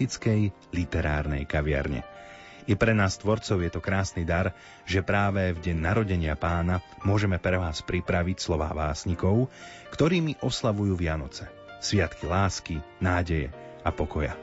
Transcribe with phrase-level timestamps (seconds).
[0.00, 2.00] poetickej literárnej kaviarne.
[2.64, 4.56] I pre nás tvorcov je to krásny dar,
[4.88, 9.52] že práve v deň narodenia pána môžeme pre vás pripraviť slová básnikov,
[9.92, 11.52] ktorými oslavujú Vianoce.
[11.84, 13.52] Sviatky lásky, nádeje
[13.84, 14.40] a pokoja.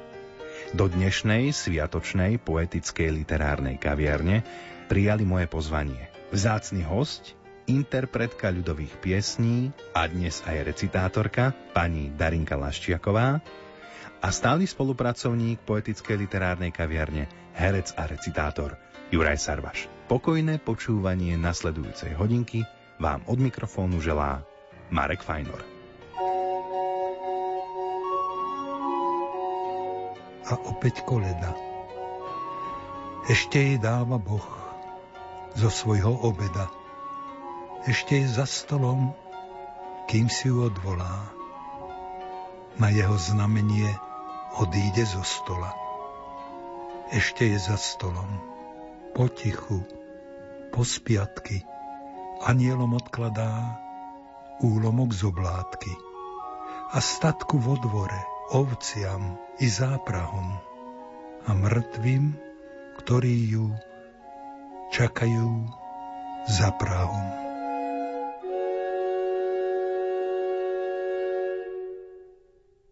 [0.77, 4.45] Do dnešnej sviatočnej poetickej literárnej kaviarne
[4.85, 6.05] prijali moje pozvanie.
[6.29, 7.33] Vzácny host,
[7.65, 13.41] interpretka ľudových piesní a dnes aj recitátorka pani Darinka Laščiaková
[14.21, 18.77] a stály spolupracovník poetickej literárnej kaviarne, herec a recitátor
[19.13, 19.87] Juraj Sarvaš.
[20.07, 22.63] Pokojné počúvanie nasledujúcej hodinky
[22.97, 24.41] vám od mikrofónu želá
[24.89, 25.61] Marek Fajnor.
[30.47, 31.51] A opäť koleda.
[33.27, 34.47] Ešte jej dáva Boh
[35.59, 36.71] zo svojho obeda.
[37.83, 39.11] Ešte je za stolom,
[40.07, 41.27] kým si ju odvolá.
[42.79, 43.91] Na jeho znamenie
[44.55, 45.75] odíde zo stola.
[47.11, 48.27] Ešte je za stolom,
[49.11, 49.83] potichu,
[50.71, 51.63] po spiatky,
[52.43, 53.79] anielom odkladá
[54.63, 55.93] úlomok z oblátky
[56.91, 58.21] a statku vo dvore,
[58.55, 60.59] ovciam i záprahom
[61.47, 62.35] a mŕtvým,
[63.03, 63.71] ktorí ju
[64.91, 65.67] čakajú
[66.47, 67.46] za Prahom.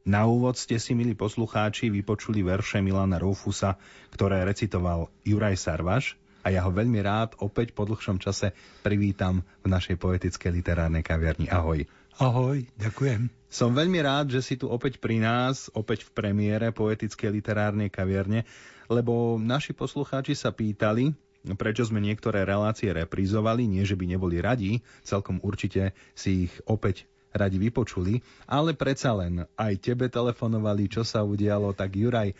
[0.05, 3.81] Na úvod ste si, milí poslucháči, vypočuli verše Milana Rufusa,
[4.13, 6.13] ktoré recitoval Juraj Sarvaš
[6.45, 8.53] a ja ho veľmi rád opäť po dlhšom čase
[8.85, 11.49] privítam v našej poetickej literárnej kaviarni.
[11.49, 11.89] Ahoj.
[12.21, 13.33] Ahoj, ďakujem.
[13.49, 18.45] Som veľmi rád, že si tu opäť pri nás, opäť v premiére poetickej literárnej kaviarne,
[18.85, 21.17] lebo naši poslucháči sa pýtali,
[21.57, 27.09] prečo sme niektoré relácie reprizovali, nie že by neboli radi, celkom určite si ich opäť
[27.35, 32.31] radi vypočuli, ale predsa len aj tebe telefonovali, čo sa udialo, tak Juraj,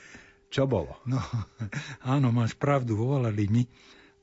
[0.47, 0.95] čo bolo?
[1.03, 1.19] No,
[2.15, 3.63] áno, máš pravdu, volali mi.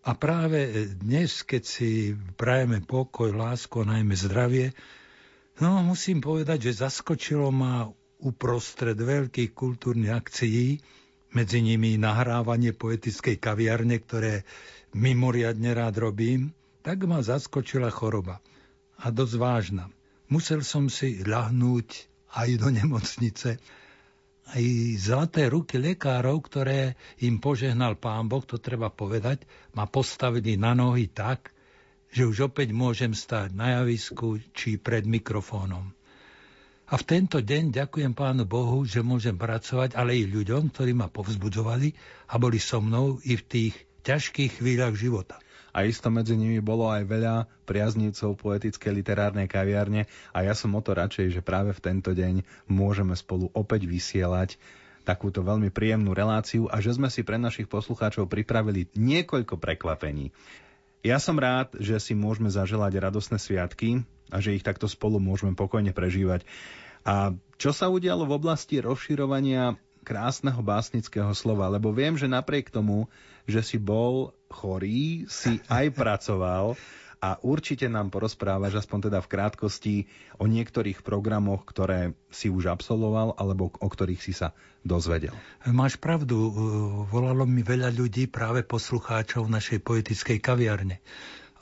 [0.03, 4.75] A práve dnes, keď si prajeme pokoj, lásku, najmä zdravie,
[5.63, 7.87] no musím povedať, že zaskočilo ma
[8.19, 10.83] uprostred veľkých kultúrnych akcií,
[11.33, 14.45] medzi nimi nahrávanie poetickej kaviarne, ktoré
[14.93, 16.53] mimoriadne rád robím,
[16.85, 18.45] tak ma zaskočila choroba.
[19.01, 19.85] A dosť vážna.
[20.33, 22.09] Musel som si ľahnúť
[22.41, 23.61] aj do nemocnice.
[24.49, 24.65] Aj
[24.97, 29.45] zlaté ruky lekárov, ktoré im požehnal pán Boh, to treba povedať,
[29.77, 31.53] ma postavili na nohy tak,
[32.09, 35.93] že už opäť môžem stať na javisku či pred mikrofónom.
[36.89, 41.13] A v tento deň ďakujem Pánu Bohu, že môžem pracovať, ale i ľuďom, ktorí ma
[41.13, 41.93] povzbudzovali
[42.33, 45.37] a boli so mnou i v tých ťažkých chvíľach života
[45.73, 47.35] a isto medzi nimi bolo aj veľa
[47.65, 50.05] priaznívcov poetickej literárnej kaviarne
[50.37, 54.61] a ja som o to radšej, že práve v tento deň môžeme spolu opäť vysielať
[55.03, 60.31] takúto veľmi príjemnú reláciu a že sme si pre našich poslucháčov pripravili niekoľko prekvapení.
[61.03, 65.59] Ja som rád, že si môžeme zaželať radosné sviatky a že ich takto spolu môžeme
[65.59, 66.47] pokojne prežívať.
[67.03, 69.75] A čo sa udialo v oblasti rozširovania
[70.07, 71.67] krásneho básnického slova?
[71.67, 73.11] Lebo viem, že napriek tomu,
[73.47, 76.77] že si bol chorý, si aj pracoval
[77.23, 79.97] a určite nám porozprávaš aspoň teda v krátkosti
[80.43, 84.51] o niektorých programoch, ktoré si už absolvoval alebo o ktorých si sa
[84.83, 85.31] dozvedel.
[85.71, 86.51] Máš pravdu,
[87.07, 90.99] volalo mi veľa ľudí, práve poslucháčov našej poetickej kaviarne.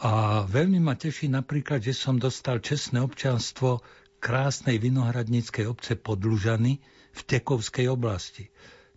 [0.01, 3.85] A veľmi ma teší napríklad, že som dostal čestné občanstvo
[4.17, 6.81] krásnej vinohradníckej obce Podlužany
[7.13, 8.49] v Tekovskej oblasti.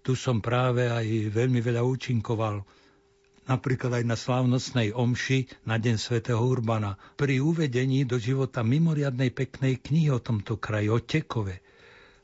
[0.03, 2.61] Tu som práve aj veľmi veľa účinkoval
[3.47, 9.83] napríklad aj na slávnostnej omši na Deň svätého Urbana, pri uvedení do života mimoriadnej peknej
[9.83, 11.59] knihy o tomto kraji, o Tekove.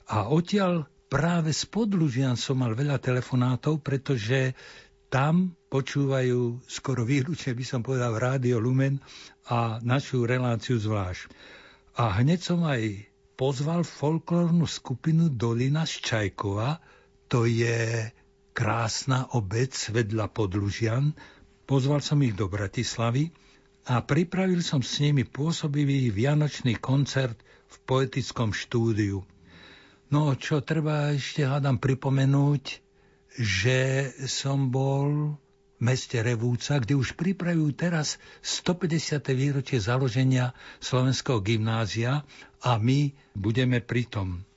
[0.09, 4.55] A odtiaľ práve z Podlužian som mal veľa telefonátov, pretože
[5.09, 9.01] tam počúvajú skoro výlučne, by som povedal, Rádio Lumen
[9.49, 11.29] a našu reláciu zvlášť.
[11.99, 16.79] A hneď som aj pozval folklórnu skupinu Dolina z Čajkova,
[17.29, 18.09] to je
[18.57, 21.13] krásna obec vedľa Podlužian.
[21.69, 23.29] Pozval som ich do Bratislavy
[23.85, 27.37] a pripravil som s nimi pôsobivý vianočný koncert
[27.69, 29.21] v poetickom štúdiu.
[30.09, 32.81] No, čo treba ešte hádam pripomenúť,
[33.37, 35.37] že som bol
[35.77, 39.21] v meste Revúca, kde už pripravujú teraz 150.
[39.37, 42.25] výročie založenia Slovenského gymnázia
[42.65, 44.48] a my budeme pri tom.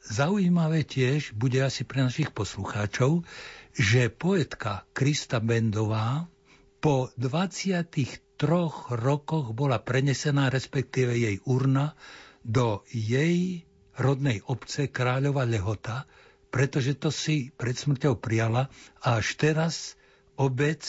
[0.00, 3.24] Zaujímavé tiež bude asi pre našich poslucháčov,
[3.76, 6.28] že poetka Krista Bendová
[6.80, 7.88] po 23
[8.96, 11.92] rokoch bola prenesená, respektíve jej urna,
[12.40, 13.68] do jej
[14.00, 16.08] rodnej obce Kráľova Lehota
[16.50, 18.66] pretože to si pred smrťou prijala
[19.00, 19.94] a až teraz
[20.34, 20.82] obec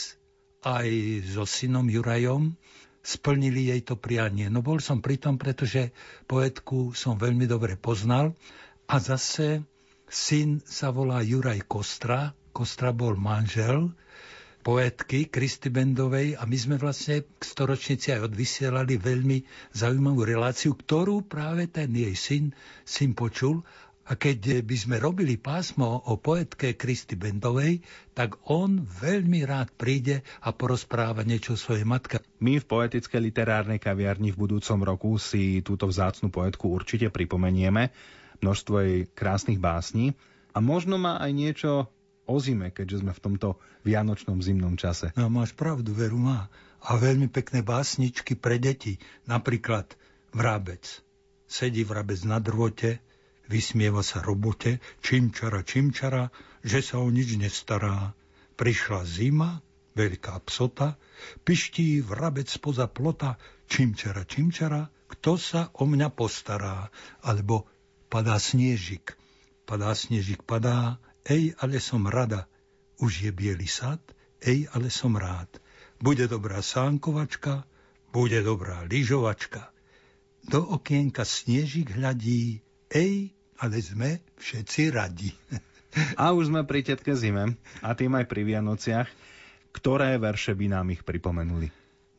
[0.65, 0.89] aj
[1.29, 2.57] so synom Jurajom
[3.01, 4.49] splnili jej to prianie.
[4.49, 5.93] No bol som pri tom, pretože
[6.29, 8.33] poetku som veľmi dobre poznal
[8.91, 9.63] a zase
[10.11, 12.35] syn sa volá Juraj Kostra.
[12.51, 13.95] Kostra bol manžel
[14.67, 21.23] poetky Kristy Bendovej a my sme vlastne k storočnici aj odvysielali veľmi zaujímavú reláciu, ktorú
[21.23, 22.45] práve ten jej syn,
[22.83, 23.63] syn počul
[24.11, 27.79] a keď by sme robili pásmo o poetke Kristy Bendovej,
[28.11, 32.19] tak on veľmi rád príde a porozpráva niečo svojej matke.
[32.43, 37.95] My v poetickej literárnej kaviarni v budúcom roku si túto vzácnu poetku určite pripomenieme,
[38.41, 40.17] množstvo jej krásnych básní
[40.51, 41.71] a možno má aj niečo
[42.25, 43.49] o zime, keďže sme v tomto
[43.87, 45.13] vianočnom zimnom čase.
[45.15, 46.51] No máš pravdu, veru má.
[46.81, 48.97] A veľmi pekné básničky pre deti.
[49.29, 49.93] Napríklad
[50.31, 51.03] Vrabec.
[51.43, 53.03] Sedí vrabec na drvote,
[53.51, 56.31] vysmieva sa robote, čimčara, čimčara,
[56.63, 58.15] že sa o nič nestará.
[58.55, 59.59] Prišla zima,
[59.99, 60.95] veľká psota,
[61.43, 63.35] piští vrabec spoza plota,
[63.67, 66.87] čimčara, čimčara, kto sa o mňa postará.
[67.27, 67.67] Alebo
[68.11, 69.15] padá sniežik,
[69.63, 72.49] padá sniežik, padá, Ej, ale som rada,
[72.97, 74.01] už je biely sad,
[74.41, 75.49] ej, ale som rád.
[76.01, 77.61] Bude dobrá sánkovačka,
[78.09, 79.69] bude dobrá lyžovačka.
[80.49, 83.29] Do okienka snežik hľadí, ej,
[83.61, 85.29] ale sme všetci radi.
[86.17, 89.09] A už sme pri tetke zime a tým aj pri Vianociach.
[89.71, 91.69] Ktoré verše by nám ich pripomenuli?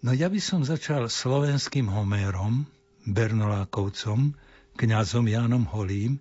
[0.06, 2.64] No ja by som začal slovenským Homérom,
[3.08, 4.38] Bernolákovcom,
[4.76, 6.20] kňazom Jánom Holím,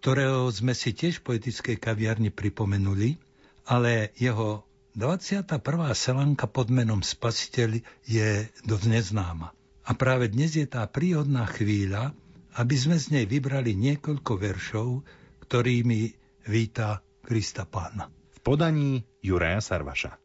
[0.00, 3.16] ktorého sme si tiež v poetickej kaviarni pripomenuli,
[3.64, 5.58] ale jeho 21.
[5.96, 9.50] selanka pod menom Spasiteľ je dosť neznáma.
[9.84, 12.14] A práve dnes je tá príhodná chvíľa,
[12.54, 14.88] aby sme z nej vybrali niekoľko veršov,
[15.44, 16.14] ktorými
[16.46, 18.08] víta Krista Pána.
[18.08, 20.23] V podaní Juraja Sarvaša.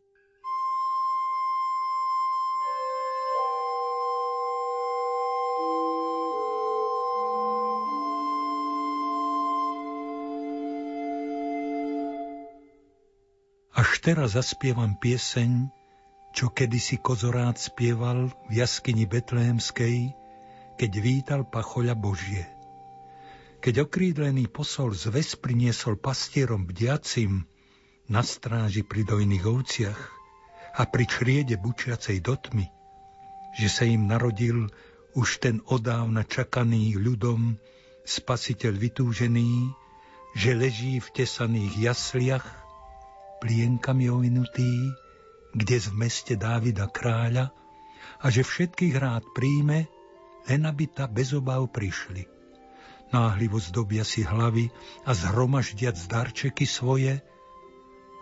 [13.99, 15.67] Teraz zaspievam pieseň,
[16.31, 20.15] čo kedysi kozorád spieval v jaskyni Betlehemskej,
[20.79, 22.47] keď vítal pachoľa Božie.
[23.59, 27.43] Keď okrídlený posol zves priniesol pastierom bdiacim
[28.07, 29.99] na stráži pri dojných ovciach
[30.79, 32.71] a pri čriede bučiacej do tmy,
[33.59, 34.71] že sa im narodil
[35.11, 37.59] už ten odávna čakaný ľudom
[38.07, 39.75] spasiteľ vytúžený,
[40.39, 42.58] že leží v tesaných jasliach
[43.39, 44.91] plienkami ovinutý,
[45.55, 47.49] kde v meste Dávida kráľa
[48.19, 49.87] a že všetkých rád príjme,
[50.45, 52.27] len aby ta bez obav prišli.
[53.09, 54.69] Náhlivo zdobia si hlavy
[55.07, 57.25] a zhromaždiac darčeky svoje,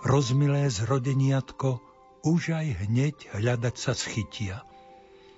[0.08, 1.84] rozmilé zrodeniatko
[2.24, 4.64] už aj hneď hľadať sa schytia.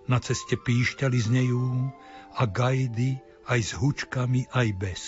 [0.06, 1.90] Na ceste píšťali znejú
[2.38, 5.02] a gajdy aj s hučkami, aj bez.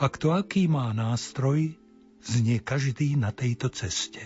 [0.00, 1.79] A kto aký má nástroj,
[2.24, 4.20] znie každý na tejto ceste.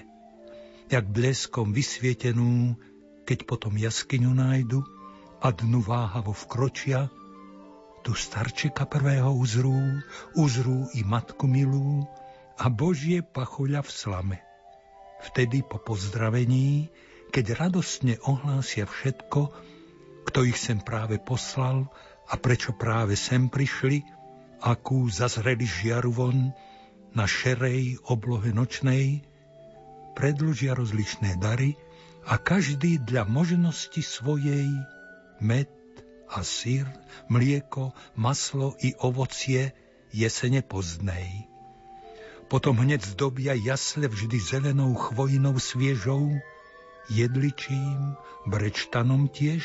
[0.91, 2.76] Jak bleskom vysvietenú,
[3.25, 4.85] keď potom jaskyňu nájdu
[5.41, 7.08] a dnu váhavo vkročia,
[8.05, 9.81] tu starčeka prvého uzrú,
[10.37, 12.05] uzrú i matku milú
[12.61, 14.38] a Božie pachuľa v slame.
[15.25, 16.93] Vtedy po pozdravení,
[17.32, 19.41] keď radostne ohlásia všetko,
[20.29, 21.89] kto ich sem práve poslal
[22.29, 24.05] a prečo práve sem prišli,
[24.60, 26.53] akú zazreli žiaru von,
[27.15, 29.23] na šerej oblohe nočnej,
[30.19, 31.79] predlžia rozličné dary
[32.27, 34.67] a každý dla možnosti svojej
[35.39, 35.71] med
[36.31, 36.87] a sír,
[37.31, 39.71] mlieko, maslo i ovocie
[40.11, 41.47] jesene pozdnej.
[42.51, 46.35] Potom hneď zdobia jasle vždy zelenou chvojinou sviežou,
[47.11, 49.65] jedličím, brečtanom tiež,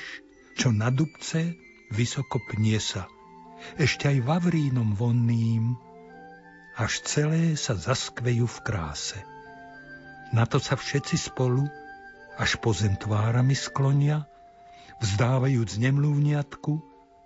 [0.55, 1.55] čo na dubce
[1.91, 3.07] vysoko pnie sa,
[3.75, 5.88] ešte aj vavrínom vonným,
[6.79, 9.19] až celé sa zaskvejú v kráse.
[10.31, 11.67] Na to sa všetci spolu
[12.39, 14.23] až po zem tvárami sklonia,
[15.03, 16.73] vzdávajúc nemluvniatku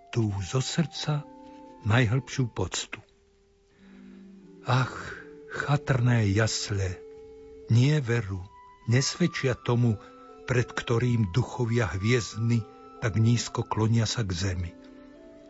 [0.10, 1.22] tú zo srdca
[1.86, 2.98] najhlbšiu poctu.
[4.66, 4.94] Ach,
[5.54, 6.98] chatrné jasle,
[7.70, 8.42] nie veru,
[8.90, 10.02] nesvedčia tomu,
[10.50, 12.66] pred ktorým duchovia hviezdny
[13.06, 14.72] tak nízko klonia sa k zemi.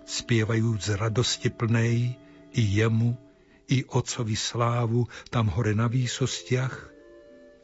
[0.03, 2.17] Spievajú z radosti plnej
[2.51, 3.15] i jemu,
[3.69, 6.75] i Otcovi slávu tam hore na výsostiach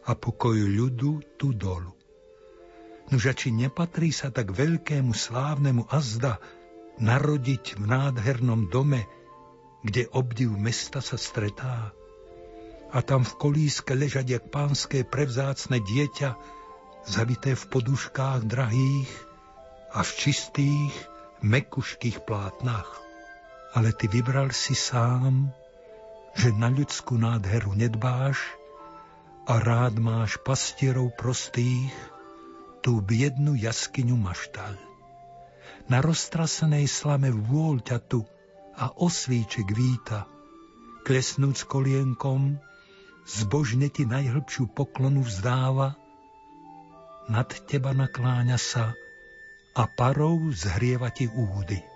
[0.07, 1.91] a pokoj ľudu tu dolu.
[3.09, 6.37] Nože či nepatrí sa tak veľkému slávnemu azda
[7.01, 9.03] narodiť v nádhernom dome,
[9.81, 11.95] kde obdiv mesta sa stretá,
[12.89, 16.29] a tam v kolíske ležať jak pánske prevzácne dieťa,
[17.05, 19.11] zavité v poduškách drahých
[19.93, 20.93] a v čistých,
[21.45, 22.89] mekuškých plátnach.
[23.77, 25.53] Ale ty vybral si sám,
[26.37, 28.37] že na ľudskú nádheru nedbáš
[29.49, 31.93] a rád máš pastierov prostých,
[32.85, 34.77] tú biednu jaskyňu maštal.
[35.89, 38.21] Na roztrasenej slame vôľ ťa tu
[38.77, 40.29] a osvíček víta,
[41.03, 42.61] klesnúc kolienkom,
[43.25, 45.97] zbožne ti najhlbšiu poklonu vzdáva,
[47.29, 48.93] nad teba nakláňa sa
[49.77, 51.88] a parou zhrieva ti údy.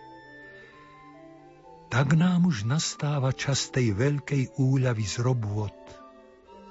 [1.94, 5.78] Tak nám už nastáva čas tej veľkej úľavy z robôd,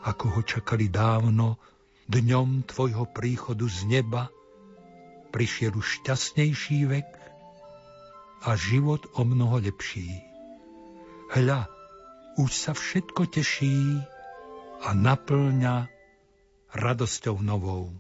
[0.03, 1.63] ako ho čakali dávno
[2.11, 4.35] dňom tvojho príchodu z neba,
[5.31, 7.07] prišiel už šťastnejší vek
[8.43, 10.11] a život o mnoho lepší.
[11.31, 11.71] Hľa,
[12.43, 14.03] už sa všetko teší
[14.83, 15.87] a naplňa
[16.75, 17.95] radosťou novou.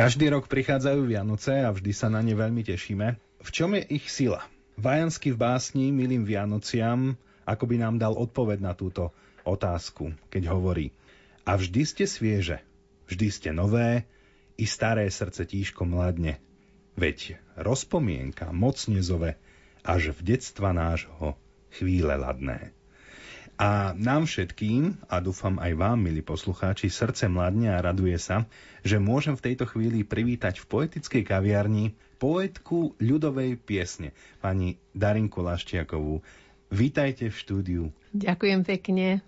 [0.00, 3.20] Každý rok prichádzajú Vianoce a vždy sa na ne veľmi tešíme.
[3.44, 4.48] V čom je ich sila?
[4.80, 9.12] Vajansky v básni Milým Vianociam ako by nám dal odpoveď na túto
[9.44, 10.96] otázku, keď hovorí
[11.44, 12.64] A vždy ste svieže,
[13.12, 14.08] vždy ste nové,
[14.56, 16.40] i staré srdce tížko mladne.
[16.96, 19.36] Veď rozpomienka mocne zove,
[19.84, 21.36] až v detstva nášho
[21.76, 22.72] chvíle ladné.
[23.60, 28.48] A nám všetkým, a dúfam aj vám, milí poslucháči, srdce mladne a raduje sa,
[28.80, 36.24] že môžem v tejto chvíli privítať v poetickej kaviarni poetku ľudovej piesne, pani Darinku Laščiakovú.
[36.72, 37.84] Vítajte v štúdiu.
[38.16, 39.20] Ďakujem pekne.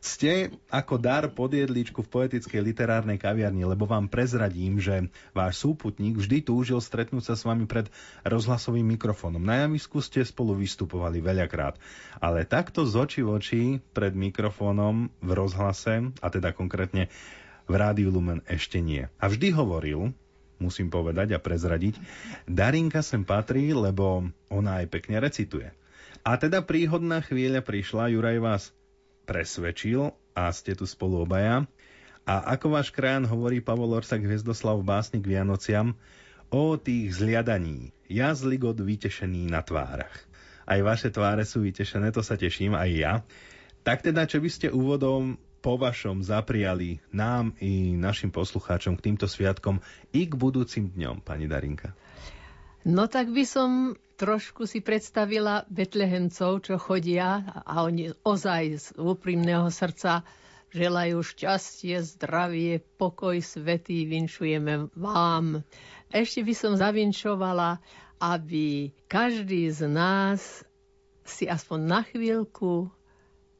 [0.00, 6.20] Ste ako dar pod jedličku v poetickej literárnej kaviarni, lebo vám prezradím, že váš súputník
[6.20, 7.88] vždy túžil stretnúť sa s vami pred
[8.22, 9.40] rozhlasovým mikrofónom.
[9.42, 11.80] Na javisku ste spolu vystupovali veľakrát,
[12.20, 13.62] ale takto z očí v oči
[13.96, 17.08] pred mikrofónom v rozhlase, a teda konkrétne
[17.66, 19.10] v Rádiu Lumen ešte nie.
[19.18, 20.14] A vždy hovoril,
[20.62, 21.98] musím povedať a prezradiť,
[22.46, 25.74] Darinka sem patrí, lebo ona aj pekne recituje.
[26.26, 28.62] A teda príhodná chvíľa prišla, Juraj vás
[29.26, 31.66] presvedčil a ste tu spolu obaja.
[32.26, 35.98] A ako váš krajan hovorí Pavol Orsak Hviezdoslav v básni k Vianociam,
[36.50, 40.14] o tých zliadaní, ja zligod vytešený na tvárach.
[40.66, 43.14] Aj vaše tváre sú vytešené, to sa teším, aj ja.
[43.86, 49.26] Tak teda, čo by ste úvodom po vašom zapriali nám i našim poslucháčom k týmto
[49.26, 49.82] sviatkom
[50.14, 51.94] i k budúcim dňom, pani Darinka?
[52.86, 59.68] No tak by som trošku si predstavila Betlehemcov, čo chodia a oni ozaj z úprimného
[59.68, 60.24] srdca
[60.72, 65.60] želajú šťastie, zdravie, pokoj svetý, vinšujeme vám.
[66.08, 67.78] Ešte by som zavinčovala,
[68.18, 70.64] aby každý z nás
[71.22, 72.88] si aspoň na chvíľku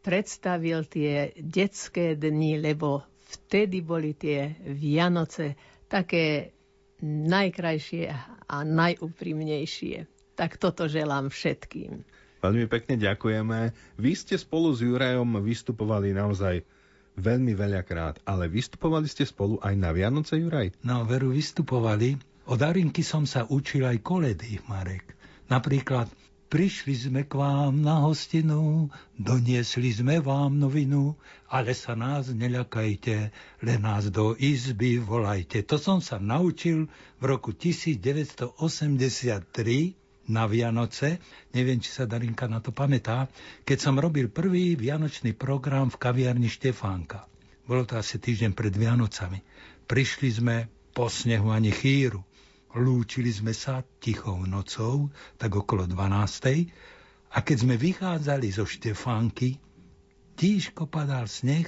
[0.01, 6.57] predstavil tie detské dni, lebo vtedy boli tie Vianoce také
[7.03, 8.09] najkrajšie
[8.47, 12.05] a najúprimnejšie tak toto želám všetkým.
[12.45, 13.73] Veľmi pekne ďakujeme.
[13.97, 16.61] Vy ste spolu s Jurajom vystupovali naozaj
[17.17, 20.77] veľmi veľakrát, ale vystupovali ste spolu aj na Vianoce, Juraj?
[20.85, 22.21] No, veru, vystupovali.
[22.47, 25.17] Od Arinky som sa učil aj koledy, Marek.
[25.49, 26.13] Napríklad
[26.47, 28.87] Prišli sme k vám na hostinu,
[29.19, 31.19] doniesli sme vám novinu,
[31.51, 33.35] ale sa nás neľakajte,
[33.67, 35.67] len nás do izby volajte.
[35.67, 36.87] To som sa naučil
[37.19, 41.23] v roku 1983 na Vianoce,
[41.55, 43.31] neviem, či sa Darinka na to pamätá,
[43.63, 47.27] keď som robil prvý vianočný program v kaviarni Štefánka.
[47.67, 49.43] Bolo to asi týždeň pred Vianocami.
[49.87, 50.57] Prišli sme
[50.95, 52.23] po snehu ani chýru.
[52.77, 57.35] Lúčili sme sa tichou nocou, tak okolo 12.
[57.35, 59.59] A keď sme vychádzali zo Štefánky,
[60.39, 61.67] tížko padal sneh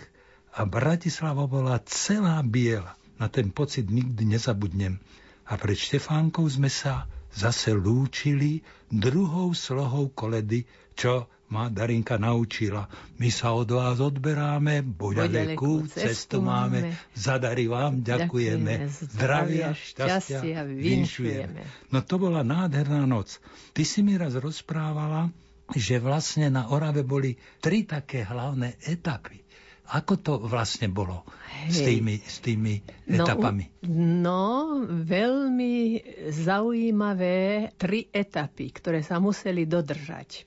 [0.55, 2.95] a Bratislava bola celá biela.
[3.19, 5.03] Na ten pocit nikdy nezabudnem.
[5.51, 10.65] A pred Štefánkou sme sa zase lúčili druhou slohou koledy,
[10.97, 12.85] čo ma Darinka naučila.
[13.17, 21.89] My sa od vás odberáme, boďalekú cestu máme, zadari vám ďakujeme, zdravia, šťastia, vinšujeme.
[21.89, 23.41] No to bola nádherná noc.
[23.73, 25.33] Ty si mi raz rozprávala,
[25.73, 29.48] že vlastne na Orave boli tri také hlavné etapy.
[29.89, 31.25] Ako to vlastne bolo
[31.65, 31.73] Hej.
[31.73, 32.75] s tými, s tými
[33.09, 33.65] no, etapami?
[33.89, 34.45] No,
[34.85, 40.45] veľmi zaujímavé tri etapy, ktoré sa museli dodržať.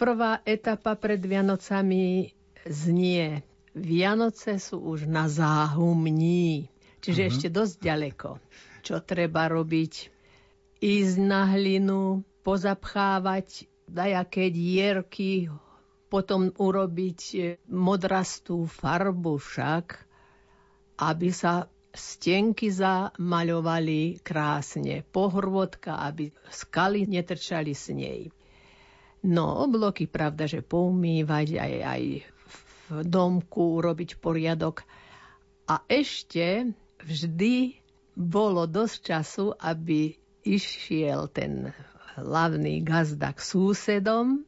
[0.00, 2.32] Prvá etapa pred Vianocami
[2.64, 6.68] znie Vianoce sú už na záhumní,
[7.00, 7.32] čiže uh-huh.
[7.32, 8.28] ešte dosť ďaleko.
[8.84, 10.12] Čo treba robiť?
[10.82, 15.52] Ísť na hlinu, pozapchávať dajaké dierky,
[16.12, 17.40] potom urobiť e,
[17.72, 19.86] modrastú farbu však,
[21.00, 21.64] aby sa
[21.96, 28.28] stenky zamaľovali krásne, pohrvodka, aby skaly netrčali s nej.
[29.24, 32.02] No, obloky, pravda, že poumývať aj, aj
[32.92, 34.84] v domku, urobiť poriadok.
[35.64, 36.68] A ešte
[37.00, 37.80] vždy
[38.12, 40.12] bolo dosť času, aby
[40.44, 41.72] išiel ten
[42.18, 44.44] hlavný gazda k súsedom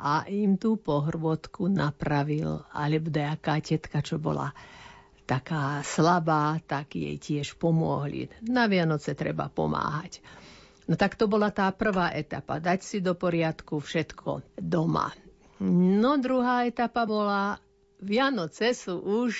[0.00, 2.64] a im tú pohrvodku napravil.
[2.72, 4.56] Alebo nejaká tetka, čo bola
[5.28, 8.32] taká slabá, tak jej tiež pomohli.
[8.48, 10.24] Na Vianoce treba pomáhať.
[10.90, 15.14] No tak to bola tá prvá etapa, dať si do poriadku všetko doma.
[15.62, 17.62] No druhá etapa bola,
[18.02, 19.32] Vianoce sú už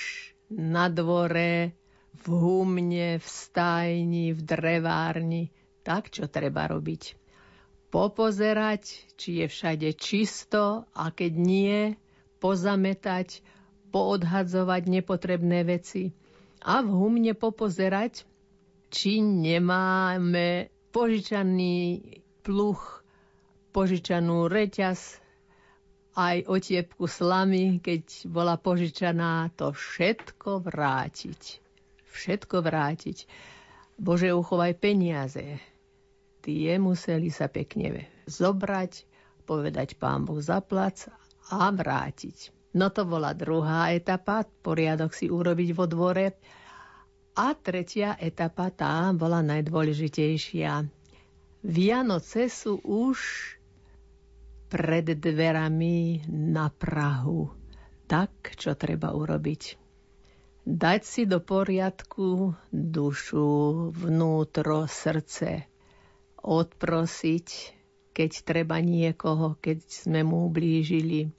[0.53, 1.75] na dvore,
[2.21, 5.49] v humne, v stajni, v drevárni.
[5.81, 7.20] Tak, čo treba robiť?
[7.91, 8.87] Popozerať,
[9.19, 11.79] či je všade čisto a keď nie,
[12.39, 13.43] pozametať,
[13.91, 16.15] poodhadzovať nepotrebné veci
[16.63, 18.23] a v humne popozerať,
[18.87, 22.01] či nemáme požičaný
[22.41, 23.03] pluch,
[23.75, 25.19] požičanú reťaz,
[26.11, 31.63] aj otiepku slamy, keď bola požičaná, to všetko vrátiť.
[32.11, 33.23] Všetko vrátiť.
[33.95, 35.63] Bože, uchovaj peniaze
[36.41, 39.05] tie museli sa pekne zobrať,
[39.45, 41.05] povedať pán Boh zaplac
[41.53, 42.49] a vrátiť.
[42.73, 46.39] No to bola druhá etapa, poriadok si urobiť vo dvore.
[47.35, 50.87] A tretia etapa, tá bola najdôležitejšia.
[51.61, 53.17] Vianoce sú už
[54.71, 57.51] pred dverami na Prahu.
[58.07, 59.79] Tak, čo treba urobiť.
[60.67, 63.47] Dať si do poriadku dušu,
[63.95, 65.70] vnútro, srdce
[66.41, 67.47] odprosiť,
[68.11, 71.31] keď treba niekoho, keď sme mu ublížili.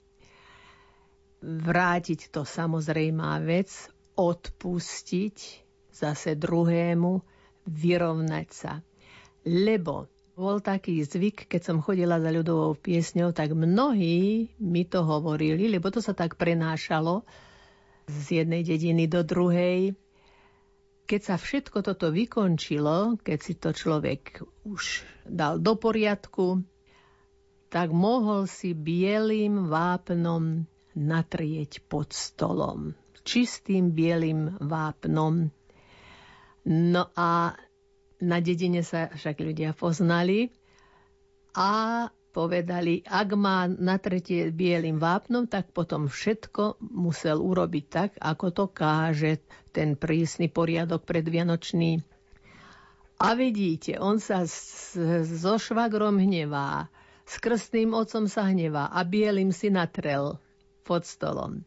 [1.43, 3.69] Vrátiť to samozrejmá vec,
[4.15, 5.37] odpustiť
[5.91, 7.19] zase druhému,
[7.67, 8.79] vyrovnať sa.
[9.43, 15.69] Lebo bol taký zvyk, keď som chodila za ľudovou piesňou, tak mnohí mi to hovorili,
[15.69, 17.21] lebo to sa tak prenášalo
[18.09, 19.93] z jednej dediny do druhej,
[21.03, 26.63] keď sa všetko toto vykončilo, keď si to človek už dal do poriadku,
[27.67, 30.63] tak mohol si bielým vápnom
[30.93, 32.93] natrieť pod stolom.
[33.23, 35.49] Čistým bielým vápnom.
[36.69, 37.57] No a
[38.23, 40.53] na dedine sa však ľudia poznali
[41.57, 48.45] a povedali, ak má na tretie bielým vápnom, tak potom všetko musel urobiť tak, ako
[48.49, 49.37] to káže
[49.69, 52.01] ten prísny poriadok predvianočný.
[53.21, 56.89] A vidíte, on sa so švagrom hnevá,
[57.23, 60.41] s krstným otcom sa hnevá a bielým si natrel
[60.83, 61.63] pod stolom.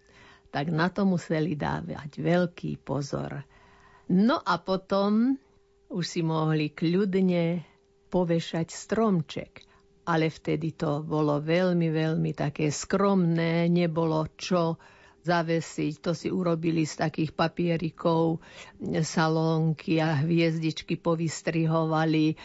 [0.53, 3.41] Tak na to museli dávať veľký pozor.
[4.13, 5.41] No a potom
[5.89, 7.65] už si mohli kľudne
[8.11, 9.67] povešať stromček
[10.07, 14.79] ale vtedy to bolo veľmi, veľmi také skromné, nebolo čo
[15.27, 15.95] zavesiť.
[16.07, 18.39] To si urobili z takých papierikov
[19.03, 22.39] salónky a hviezdičky povystrihovali.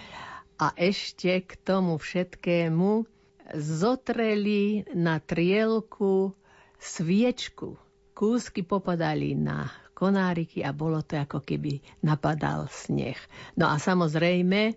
[0.58, 3.06] A ešte k tomu všetkému
[3.54, 6.34] zotreli na trielku
[6.82, 7.78] sviečku.
[8.18, 13.18] Kúsky popadali na konáriky a bolo to ako keby napadal sneh.
[13.54, 14.74] No a samozrejme,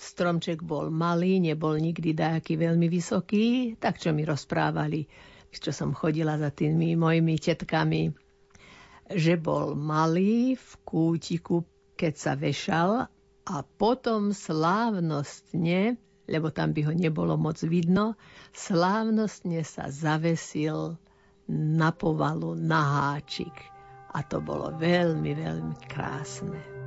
[0.00, 5.04] Stromček bol malý, nebol nikdy dajaký veľmi vysoký, tak čo mi rozprávali,
[5.52, 8.08] čo som chodila za tými mojimi tetkami,
[9.12, 11.68] že bol malý v kútiku,
[12.00, 13.12] keď sa vešal
[13.44, 18.16] a potom slávnostne, lebo tam by ho nebolo moc vidno,
[18.56, 20.96] slávnostne sa zavesil
[21.50, 23.52] na povalu na háčik.
[24.16, 26.79] A to bolo veľmi, veľmi krásne.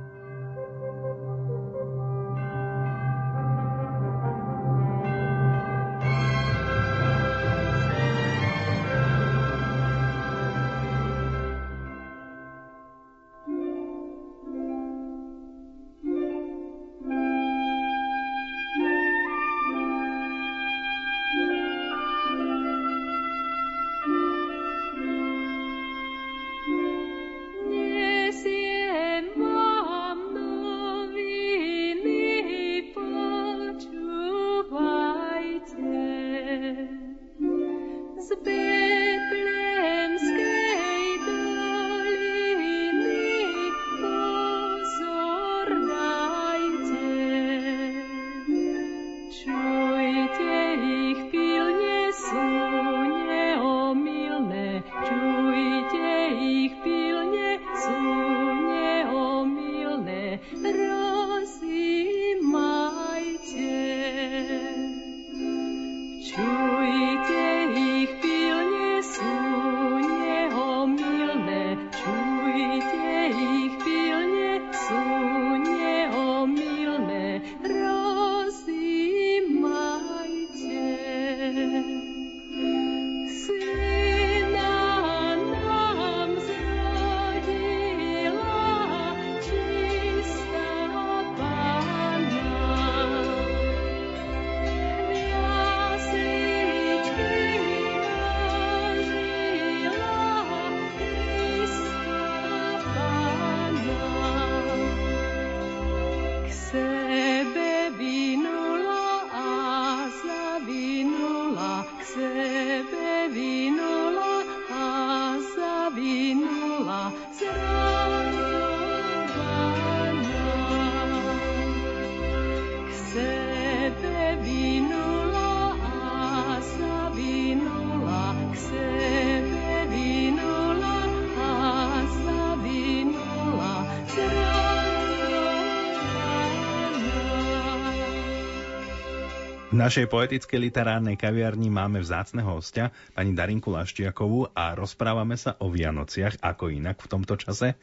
[139.84, 146.40] Našej poetickej literárnej kaviarni máme vzácneho hostia, pani Darinku Laštiakovú a rozprávame sa o Vianociach,
[146.40, 147.76] ako inak v tomto čase.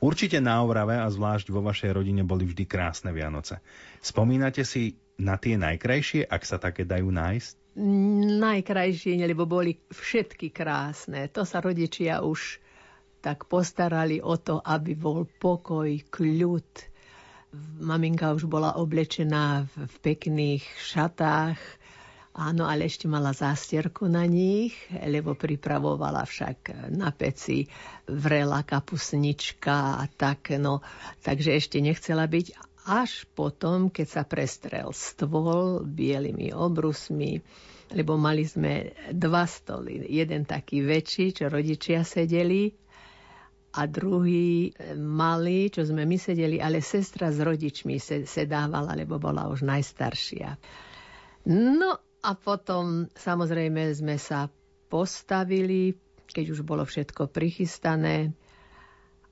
[0.00, 3.60] Určite na Ovrave a zvlášť vo vašej rodine boli vždy krásne Vianoce.
[4.00, 7.76] Spomínate si na tie najkrajšie, ak sa také dajú nájsť?
[8.40, 11.28] Najkrajšie, lebo boli všetky krásne.
[11.36, 12.64] To sa rodičia už
[13.20, 16.91] tak postarali o to, aby bol pokoj, kľud,
[17.82, 21.60] Maminka už bola oblečená v, v pekných šatách,
[22.32, 27.68] áno, ale ešte mala zástierku na nich, lebo pripravovala však na peci
[28.08, 30.80] vrela kapusnička a tak, no,
[31.20, 32.56] takže ešte nechcela byť.
[32.82, 37.38] Až potom, keď sa prestrel stôl bielými obrusmi,
[37.92, 40.02] lebo mali sme dva stoly.
[40.08, 42.72] Jeden taký väčší, čo rodičia sedeli
[43.72, 49.48] a druhý e, malý, čo sme my sedeli, ale sestra s rodičmi sedávala, lebo bola
[49.48, 50.60] už najstaršia.
[51.48, 51.90] No
[52.22, 54.46] a potom samozrejme sme sa
[54.86, 55.96] postavili,
[56.28, 58.36] keď už bolo všetko prichystané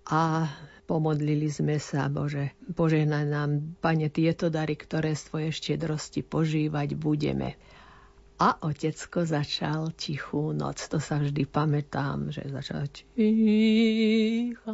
[0.09, 0.49] a
[0.89, 7.55] pomodlili sme sa, Bože, požehnaj nám, Pane, tieto dary, ktoré z Tvojej štedrosti požívať budeme.
[8.41, 10.89] A otecko začal tichú noc.
[10.89, 14.73] To sa vždy pamätám, že začal tichá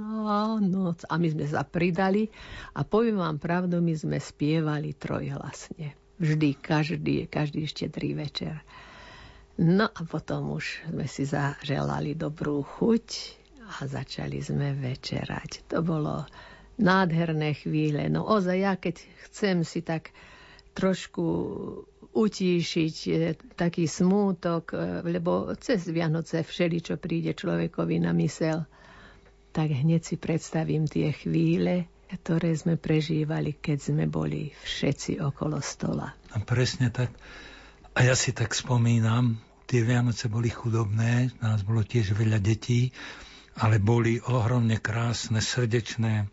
[0.63, 1.03] noc.
[1.11, 2.31] A my sme sa pridali
[2.79, 5.99] a poviem vám pravdu, my sme spievali trojhlasne.
[6.23, 8.63] Vždy, každý, každý štedrý večer.
[9.59, 13.07] No a potom už sme si zaželali dobrú chuť
[13.67, 15.75] a začali sme večerať.
[15.75, 16.23] To bolo
[16.79, 18.07] nádherné chvíle.
[18.07, 20.15] No ozaj, ja keď chcem si tak
[20.77, 21.25] trošku
[22.17, 23.13] utíšiť e,
[23.53, 28.65] taký smútok, e, lebo cez Vianoce všeli, čo príde človekovi na mysel,
[29.53, 36.17] tak hneď si predstavím tie chvíle, ktoré sme prežívali, keď sme boli všetci okolo stola.
[36.33, 37.13] A presne tak.
[37.97, 42.93] A ja si tak spomínam, tie Vianoce boli chudobné, nás bolo tiež veľa detí,
[43.57, 46.29] ale boli ohromne krásne, srdečné.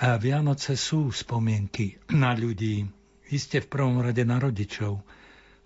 [0.00, 2.88] A Vianoce sú spomienky na ľudí,
[3.26, 5.02] vy ste v prvom rade na rodičov.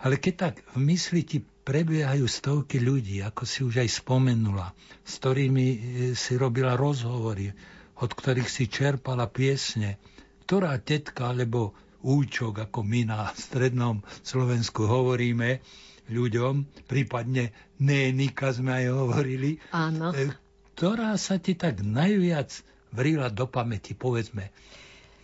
[0.00, 4.72] Ale keď tak v mysli ti prebiehajú stovky ľudí, ako si už aj spomenula,
[5.04, 5.78] s ktorými e,
[6.16, 7.52] si robila rozhovory,
[8.00, 10.00] od ktorých si čerpala piesne,
[10.48, 15.60] ktorá tetka alebo účok, ako my na strednom Slovensku hovoríme
[16.08, 20.16] ľuďom, prípadne nénika sme aj hovorili, Áno.
[20.16, 20.32] E,
[20.74, 24.48] ktorá sa ti tak najviac vrila do pamäti, povedzme,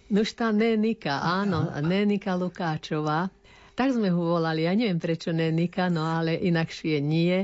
[0.07, 3.27] Nuž tá Nenika, áno, Nenika Lukáčová.
[3.75, 7.43] Tak sme ho volali, ja neviem prečo Nenika, no ale inakšie nie.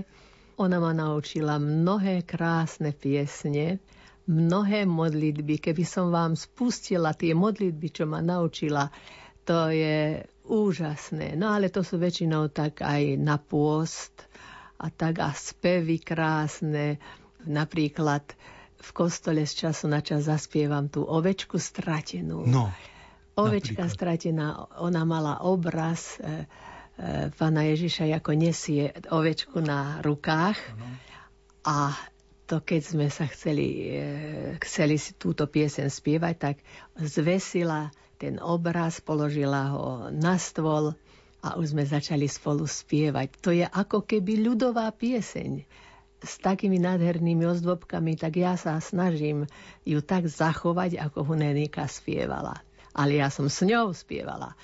[0.62, 3.83] Ona ma naučila mnohé krásne piesne,
[4.31, 5.59] mnohé modlitby.
[5.59, 8.87] Keby som vám spustila tie modlitby, čo ma naučila,
[9.42, 11.35] to je úžasné.
[11.35, 14.31] No ale to sú väčšinou tak aj na pôst
[14.79, 17.03] a tak a spevy krásne.
[17.42, 18.22] Napríklad
[18.83, 22.42] v kostole z času na čas zaspievam tú ovečku stratenú.
[22.42, 22.75] No,
[23.33, 23.97] Ovečka napríklad.
[23.97, 26.45] stratená, ona mala obraz e,
[27.01, 30.59] e, pána Ježiša, ako nesie ovečku na rukách.
[30.77, 30.87] Ano.
[31.64, 31.97] A
[32.45, 34.05] to, keď sme sa chceli, e,
[34.61, 36.57] chceli si túto piesen spievať, tak
[37.01, 37.88] zvesila
[38.21, 40.92] ten obraz, položila ho na stôl
[41.40, 43.29] a už sme začali spolu spievať.
[43.40, 45.64] To je ako keby ľudová pieseň
[46.23, 49.51] s takými nádhernými ozdobkami, tak ja sa snažím
[49.83, 52.63] ju tak zachovať, ako Hunenika spievala.
[52.95, 54.55] Ale ja som s ňou spievala.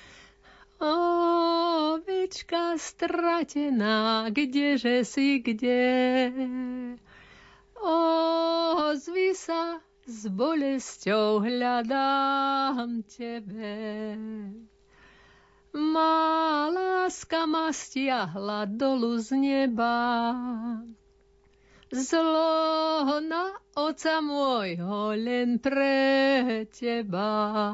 [0.79, 6.31] Ovečka stratená, kdeže si kde?
[7.79, 14.17] Ozvi sa, s bolesťou hľadám tebe.
[15.69, 19.93] Má láska ma stiahla dolu z neba,
[21.89, 27.73] Zlo na oca môjho len pre teba.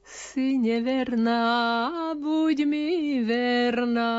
[0.00, 4.12] Si neverná, buď mi verná.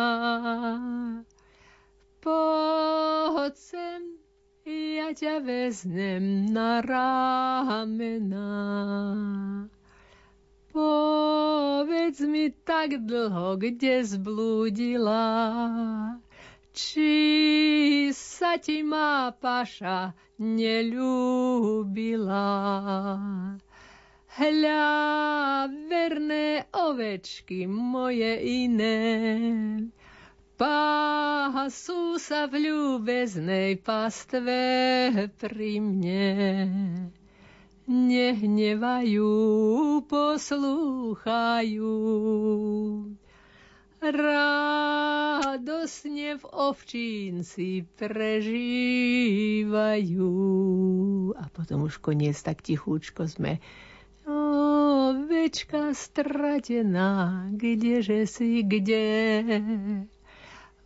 [2.21, 4.01] Poď sem,
[4.69, 8.49] ja ťa veznem na ramena.
[10.69, 15.25] Povedz mi tak dlho, kde zblúdila,
[16.75, 21.23] či sa ti má paša neľúbila.
[24.35, 24.91] Hľa,
[25.87, 28.35] verné ovečky moje
[28.67, 28.99] iné,
[30.59, 34.59] pású sa v ľúbeznej pastve
[35.39, 36.27] pri mne.
[37.87, 39.31] Nehnevajú,
[40.03, 41.95] poslúchajú,
[44.13, 45.95] radosne
[46.37, 48.83] v ovčínci prežívajú.
[51.33, 53.57] A potom už koniec tak tichúčko sme
[54.25, 59.45] Ovečka stratená, kdeže si kde?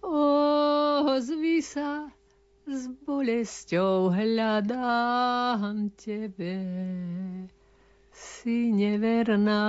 [0.03, 2.11] Ozvi sa,
[2.67, 6.59] s bolesťou hľadám tebe.
[8.19, 9.63] Si neverná,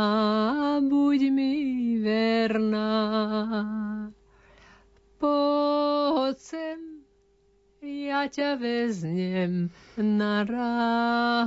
[0.82, 1.54] buď mi
[2.02, 2.90] verná.
[5.22, 6.42] Poď
[7.78, 11.46] ja ťa veznem na ramená.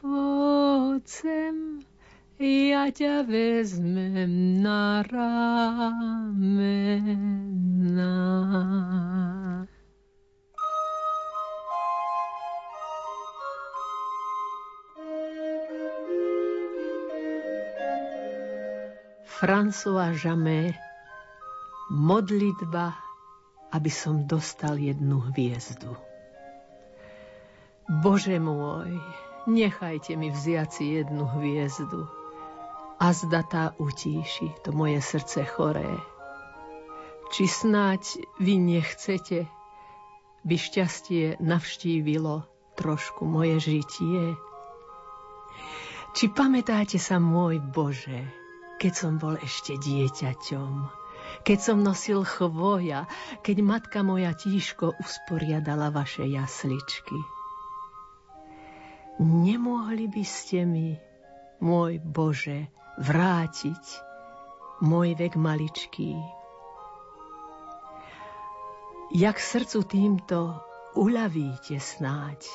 [0.00, 1.12] Poď
[2.40, 6.48] ja ťa vezmem na ramena.
[19.38, 20.74] François Jamé
[21.94, 22.90] Modlitba,
[23.70, 25.94] aby som dostal jednu hviezdu.
[28.02, 28.98] Bože môj,
[29.46, 32.10] nechajte mi vziať si jednu hviezdu
[32.98, 35.86] a zda tá utíši to moje srdce choré.
[37.30, 39.46] Či snáď vy nechcete,
[40.42, 42.42] by šťastie navštívilo
[42.74, 44.34] trošku moje žitie?
[46.18, 48.47] Či pamätáte sa, môj Bože,
[48.78, 50.72] keď som bol ešte dieťaťom,
[51.42, 53.10] keď som nosil chvoja,
[53.42, 57.18] keď matka moja tížko usporiadala vaše jasličky?
[59.18, 60.94] Nemohli by ste mi,
[61.58, 62.70] môj Bože,
[63.02, 63.84] vrátiť
[64.78, 66.14] môj vek maličký.
[69.10, 70.62] Jak srdcu týmto
[70.94, 72.46] uľavíte snáď.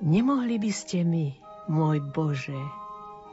[0.00, 1.36] Nemohli by ste mi,
[1.68, 2.56] môj Bože,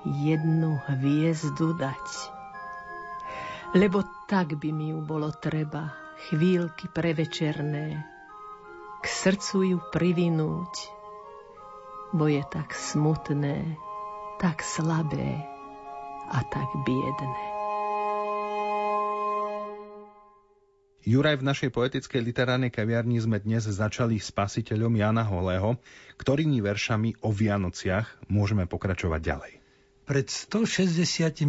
[0.05, 2.05] jednu hviezdu dať.
[3.73, 5.95] Lebo tak by mi ju bolo treba,
[6.29, 8.03] chvíľky prevečerné,
[8.97, 10.73] k srdcu ju privinúť,
[12.11, 13.77] bo je tak smutné,
[14.41, 15.43] tak slabé
[16.27, 17.57] a tak biedné.
[21.07, 25.79] Juraj, v našej poetickej literárnej kaviarni sme dnes začali spasiteľom Jana Holého,
[26.19, 29.66] ktorými veršami o Vianociach môžeme pokračovať ďalej.
[30.07, 31.43] Pred 166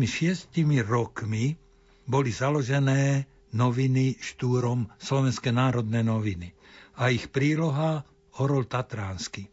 [0.82, 1.54] rokmi
[2.10, 6.58] boli založené noviny štúrom Slovenské národné noviny
[6.98, 8.02] a ich príloha
[8.42, 9.46] Orol Tatránsky.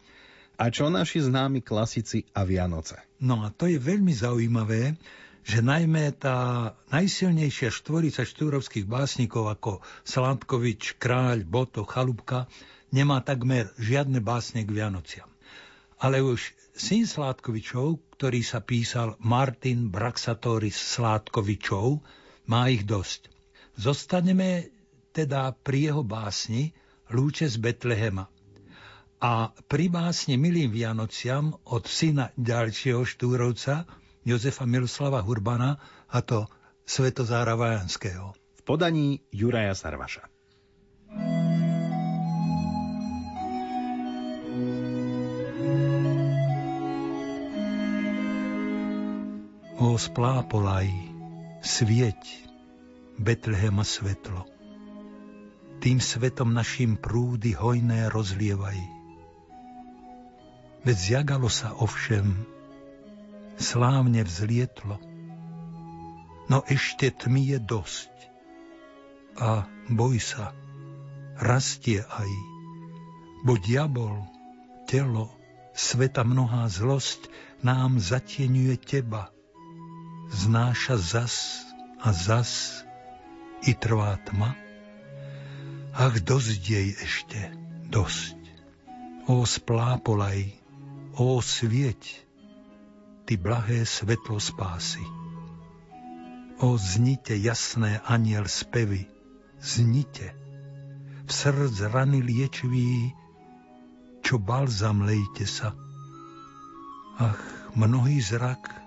[0.57, 2.97] A čo naši známi klasici a Vianoce?
[3.21, 4.97] No a to je veľmi zaujímavé,
[5.45, 12.49] že najmä tá najsilnejšia štvorica štúrovských básnikov ako Sládkovič, Kráľ, Boto, Chalúbka
[12.89, 15.29] nemá takmer žiadne básne k Vianociam.
[16.01, 22.03] Ale už syn Sládkovičov, ktorý sa písal Martin Braxatoris Sládkovičov,
[22.51, 23.31] má ich dosť.
[23.79, 24.69] Zostaneme
[25.15, 26.75] teda pri jeho básni
[27.07, 28.27] Lúče z Betlehema
[29.23, 33.88] a pri básne Milým Vianociam od syna ďalšieho štúrovca
[34.27, 35.79] Jozefa Miloslava Hurbana
[36.11, 36.51] a to
[36.83, 38.35] Svetozára Vajanského.
[38.35, 40.35] V podaní Juraja Sarvaša.
[49.86, 50.89] O splápolaj,
[51.62, 52.50] svieť,
[53.21, 54.50] Betlehema svetlo.
[55.78, 58.82] Tým svetom našim prúdy hojné rozlievaj
[60.82, 62.50] Veď zjagalo sa ovšem,
[63.62, 64.98] slávne vzlietlo,
[66.50, 68.13] no ešte tmy je dosť.
[69.38, 70.58] A boj sa,
[71.38, 72.32] rastie aj,
[73.45, 74.26] bo diabol,
[74.89, 75.30] telo,
[75.78, 77.30] sveta mnohá zlosť
[77.62, 79.35] nám zatieňuje teba.
[80.31, 81.65] Znáša zas
[82.01, 82.81] a zas
[83.65, 84.53] i trvá tma.
[85.95, 87.39] Ach, dosť jej ešte,
[87.89, 88.38] dosť.
[89.25, 90.65] O splápolaj,
[91.15, 92.27] Ó svieť,
[93.23, 94.99] ty blahé svetlo spásy.
[96.59, 99.07] O znite jasné aniel spevy,
[99.63, 100.35] znite,
[101.23, 103.15] v srdc rany liečivý,
[104.27, 105.71] čo balzam lejte sa.
[107.15, 107.39] Ach,
[107.79, 108.85] mnohý zrak,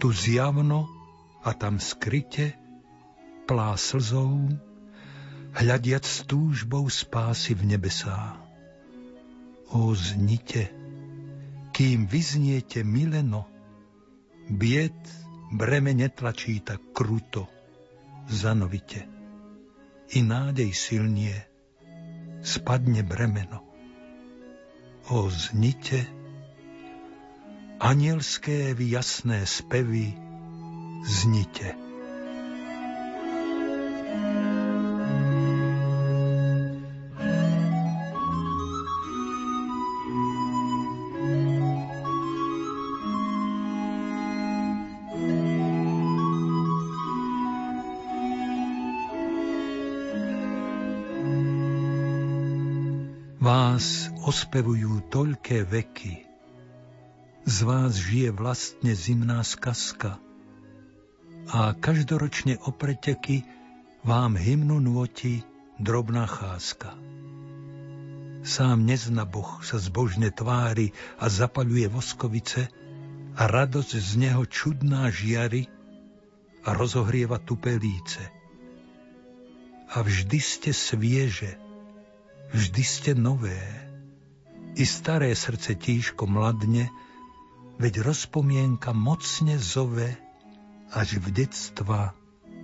[0.00, 0.88] tu zjavno
[1.44, 2.56] a tam skryte,
[3.44, 4.48] plá slzou,
[5.52, 8.40] hľadiac s túžbou spásy v nebesá.
[9.76, 10.72] O znite,
[11.76, 13.44] kým vyzniete mileno,
[14.48, 14.96] bied
[15.52, 17.44] breme netlačí tak kruto,
[18.24, 19.04] zanovite.
[20.16, 21.36] I nádej silnie,
[22.40, 23.62] spadne bremeno.
[25.12, 26.19] O znite,
[27.80, 30.12] anielské jasné spevy,
[31.08, 31.72] znite.
[53.40, 56.29] Vás ospevujú toľké veky,
[57.60, 60.16] z vás žije vlastne zimná skazka
[61.52, 63.44] a každoročne o preteky
[64.00, 65.44] vám hymnu nôti
[65.76, 66.96] drobná cházka.
[68.40, 72.72] Sám nezna Boh sa zbožne tvári a zapaluje voskovice
[73.36, 75.68] a radosť z neho čudná žiary
[76.64, 78.24] a rozohrieva tupé líce.
[79.92, 81.60] A vždy ste svieže,
[82.56, 83.60] vždy ste nové.
[84.80, 86.88] I staré srdce tížko mladne,
[87.80, 90.12] veď rozpomienka mocne zove
[90.92, 92.12] až v detstva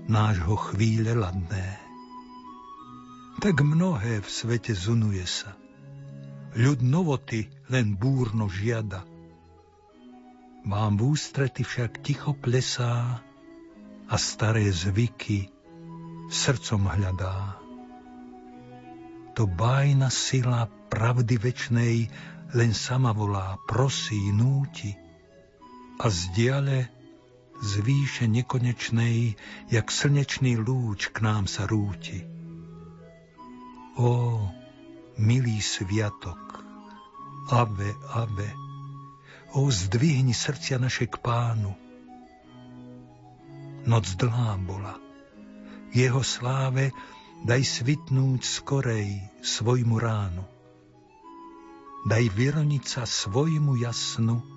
[0.06, 1.80] nášho chvíle ladné.
[3.40, 5.56] Tak mnohé v svete zunuje sa.
[6.56, 9.04] Ľud novoty len búrno žiada.
[10.68, 13.24] Vám v ústrety však ticho plesá
[14.06, 15.48] a staré zvyky
[16.28, 17.66] srdcom hľadá
[19.36, 22.08] to bájna sila pravdy večnej
[22.56, 25.05] len sama volá, prosí, núti
[25.96, 26.96] a z diale
[27.56, 29.32] z výše nekonečnej,
[29.72, 32.20] jak slnečný lúč k nám sa rúti.
[33.96, 34.44] Ó,
[35.16, 36.60] milý sviatok,
[37.48, 38.50] ave, ave,
[39.56, 41.72] ó, zdvihni srdcia naše k pánu.
[43.88, 45.00] Noc dlhá bola,
[45.96, 46.92] jeho sláve
[47.48, 50.44] daj svitnúť skorej svojmu ránu.
[52.04, 54.55] Daj vyroniť sa svojmu jasnu,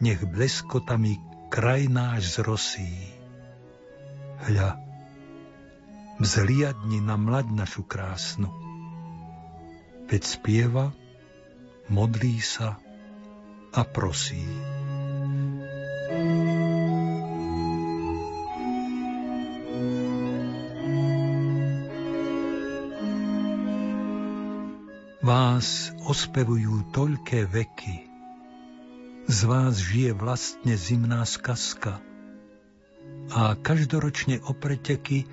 [0.00, 1.16] nech bleskotami
[1.48, 2.92] kraj náš zrosí.
[4.44, 4.76] Hľa,
[6.20, 8.52] vzliadni na mlaď našu krásnu.
[10.06, 10.92] Veď spieva,
[11.88, 12.78] modlí sa
[13.72, 14.44] a prosí.
[25.26, 28.05] Vás ospevujú toľké veky,
[29.26, 31.98] z vás žije vlastne zimná skazka
[33.34, 35.26] a každoročne o preteky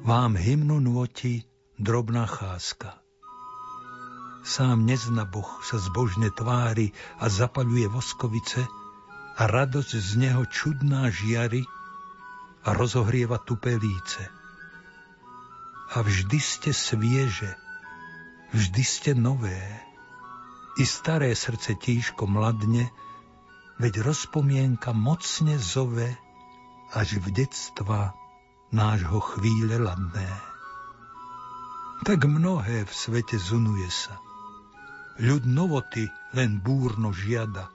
[0.00, 1.44] vám hymnu nôti
[1.76, 2.96] drobná cházka.
[4.44, 8.64] Sám nezna Boh sa zbožne tvári a zapaľuje voskovice
[9.36, 11.68] a radosť z neho čudná žiary
[12.64, 14.24] a rozohrieva tupé líce.
[15.92, 17.52] A vždy ste svieže,
[18.56, 19.60] vždy ste nové.
[20.80, 22.88] I staré srdce tížko mladne,
[23.78, 26.08] veď rozpomienka mocne zove
[26.94, 28.14] až v detstva
[28.70, 30.30] nášho chvíle ladné.
[32.04, 34.18] Tak mnohé v svete zunuje sa.
[35.22, 37.70] Ľud novoty len búrno žiada.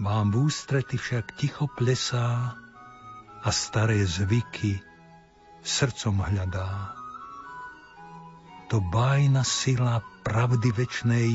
[0.00, 2.56] Vám v ústrety však ticho plesá
[3.44, 4.80] a staré zvyky
[5.60, 7.04] srdcom hľadá
[8.74, 11.30] to bájna sila pravdy večnej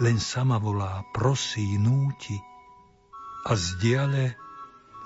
[0.00, 2.36] len sama volá, prosí, núti
[3.46, 4.36] a z diale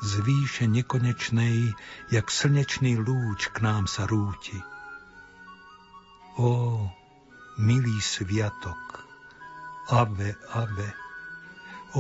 [0.01, 1.77] z výše nekonečnej,
[2.09, 4.57] jak slnečný lúč k nám sa rúti.
[6.41, 6.81] Ó,
[7.61, 9.05] milý sviatok,
[9.93, 10.89] ave, ave,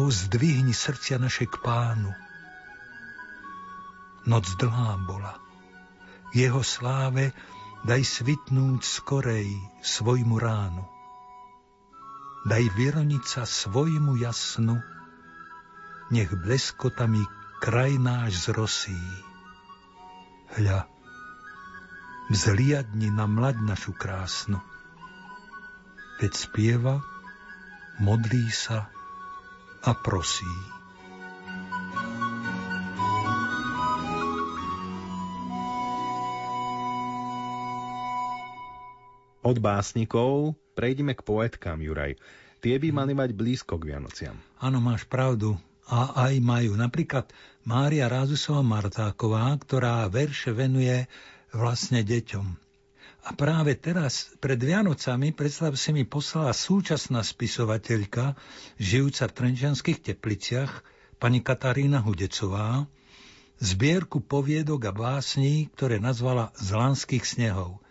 [0.00, 2.08] ó, zdvihni srdcia naše k pánu.
[4.24, 5.36] Noc dlhá bola,
[6.32, 7.36] jeho sláve
[7.84, 9.48] daj svitnúť skorej
[9.84, 10.99] svojmu ránu.
[12.40, 14.80] Daj vyroniť sa svojmu jasnu,
[16.08, 17.20] nech bleskotami
[17.60, 18.96] kraj náš zrosí.
[20.56, 20.88] Hľa,
[22.32, 24.56] vzliadni na mlaď našu krásnu,
[26.16, 27.04] veď spieva,
[28.00, 28.88] modlí sa
[29.84, 30.48] a prosí.
[39.44, 42.16] Od básnikov prejdeme k poetkám, Juraj.
[42.64, 44.40] Tie by mali mať blízko k Vianociam.
[44.64, 45.60] Áno, máš pravdu.
[45.92, 46.72] A aj majú.
[46.72, 47.28] Napríklad
[47.68, 51.04] Mária Rázusová Martáková, ktorá verše venuje
[51.52, 52.46] vlastne deťom.
[53.28, 58.40] A práve teraz, pred Vianocami, predstav si mi poslala súčasná spisovateľka,
[58.80, 60.80] žijúca v Trenčianských tepliciach,
[61.20, 62.88] pani Katarína Hudecová,
[63.60, 67.76] zbierku poviedok a básní, ktoré nazvala Z lanských snehov–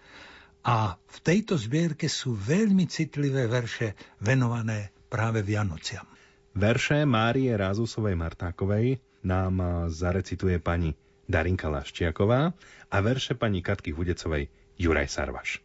[0.64, 6.06] a v tejto zbierke sú veľmi citlivé verše venované práve Vianociam.
[6.54, 10.92] Verše Márie Rázusovej Martákovej nám zarecituje pani
[11.30, 12.42] Darinka Laščiaková
[12.90, 15.62] a verše pani Katky Hudecovej Juraj Sarvaš.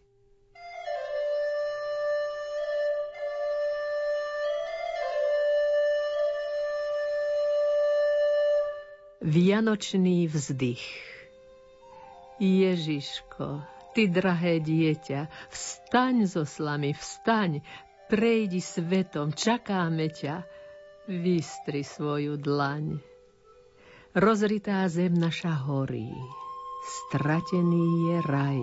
[9.24, 10.84] Vianočný vzdych
[12.36, 13.64] Ježiško,
[13.94, 17.62] ty drahé dieťa, vstaň zo slamy, vstaň,
[18.10, 20.42] prejdi svetom, čakáme ťa,
[21.06, 22.98] vystri svoju dlaň.
[24.14, 26.10] Rozritá zem naša horí,
[26.82, 28.62] stratený je raj.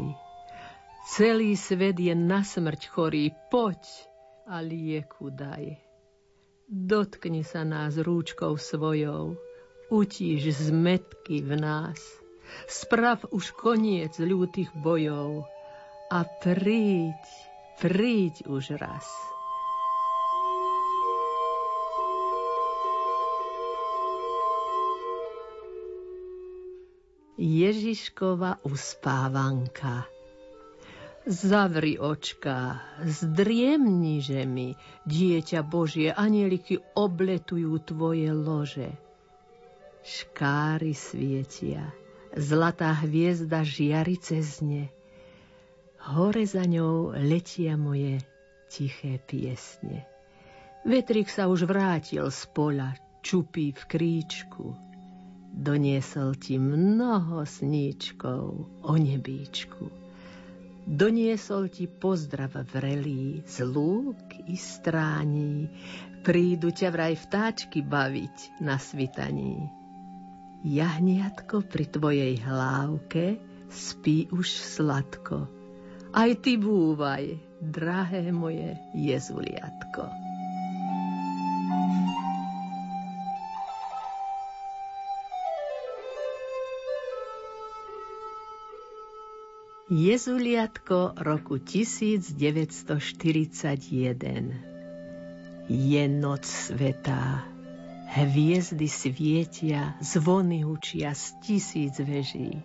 [1.12, 3.82] Celý svet je na smrť chorý, poď
[4.48, 5.80] a lieku daj.
[6.72, 9.36] Dotkni sa nás rúčkou svojou,
[9.92, 12.20] utíž zmetky v nás.
[12.68, 15.45] Sprav už koniec ľútych bojov
[16.12, 17.22] a príď,
[17.80, 19.08] príď už raz.
[27.41, 30.06] Ježiškova uspávanka.
[31.26, 34.78] Zavri očka, zdriemni, že mi,
[35.10, 38.93] dieťa Božie, anieliky obletujú tvoje lože.
[40.06, 41.93] Škáry svietia,
[42.38, 44.90] zlatá hviezda žiari cez ne.
[46.02, 48.22] Hore za ňou letia moje
[48.72, 50.08] tiché piesne.
[50.82, 54.92] Vetrik sa už vrátil z pola, čupí v kríčku
[55.52, 58.44] doniesol ti mnoho sníčkov
[58.88, 59.92] o nebíčku.
[60.82, 64.18] Doniesol ti pozdrav vrelý z lúk
[64.50, 65.70] i strání,
[66.26, 69.81] prídu ťa vraj vtáčky baviť na svitaní.
[70.62, 75.49] Jahniatko pri tvojej hlávke spí už sladko.
[76.14, 80.05] Aj ty búvaj, drahé moje jezuliatko.
[89.91, 92.38] Jezuliatko roku 1941
[95.68, 97.43] Je noc svetá,
[98.12, 102.59] hviezdy svietia, zvony učia z tisíc veží.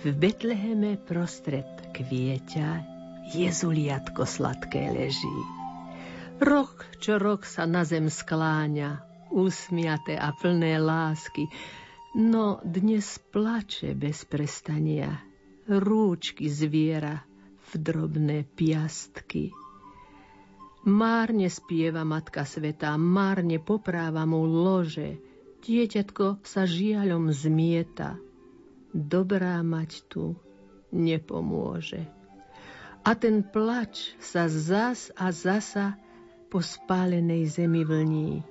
[0.00, 2.68] V Betleheme prostred kvieťa
[3.36, 5.36] Jezuliatko sladké leží.
[6.40, 11.48] Rok čo rok sa na zem skláňa, usmiate a plné lásky,
[12.16, 15.20] no dnes plače bez prestania
[15.68, 17.24] rúčky zviera
[17.60, 19.65] v drobné piastky.
[20.86, 25.18] Márne spieva Matka Sveta, márne popráva mu lože,
[25.66, 28.14] dieťatko sa žiaľom zmieta.
[28.94, 30.38] Dobrá mať tu
[30.94, 32.06] nepomôže.
[33.02, 35.98] A ten plač sa zas a zasa
[36.54, 38.46] po spálenej zemi vlní.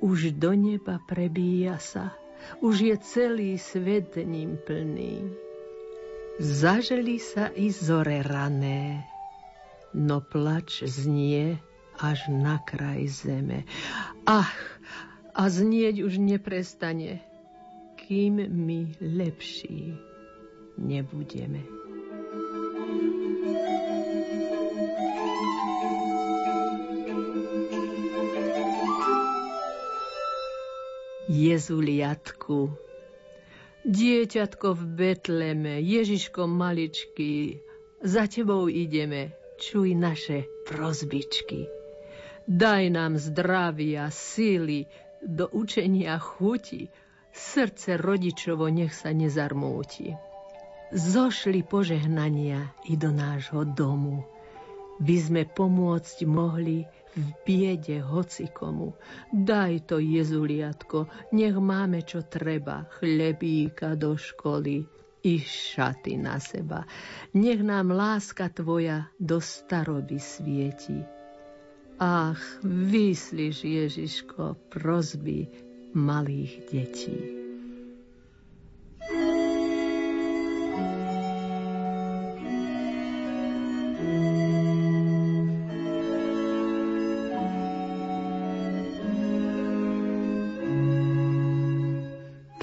[0.00, 2.16] Už do neba prebíja sa,
[2.64, 5.28] už je celý svet ním plný.
[6.40, 9.04] Zaželi sa i zore rané,
[9.94, 11.56] no plač znie
[12.02, 13.62] až na kraj zeme.
[14.26, 14.54] Ach,
[15.34, 17.22] a znieť už neprestane,
[17.94, 19.94] kým my lepší
[20.78, 21.62] nebudeme.
[31.24, 32.70] Jezuliatku,
[33.84, 37.60] Dieťatko v Betleme, Ježiško maličký,
[38.00, 41.66] za tebou ideme, čuj naše prozbičky.
[42.44, 44.84] Daj nám zdravia, síly,
[45.24, 46.92] do učenia chuti,
[47.32, 50.12] srdce rodičovo nech sa nezarmúti.
[50.92, 54.28] Zošli požehnania i do nášho domu,
[55.00, 56.86] by sme pomôcť mohli
[57.16, 58.94] v biede hocikomu.
[59.32, 64.93] Daj to, Jezuliatko, nech máme čo treba, chlebíka do školy
[65.24, 66.84] i šaty na seba.
[67.34, 71.00] Nech nám láska tvoja do staroby svieti.
[71.98, 75.48] Ach, vyslíš, Ježiško, prozby
[75.94, 77.44] malých detí.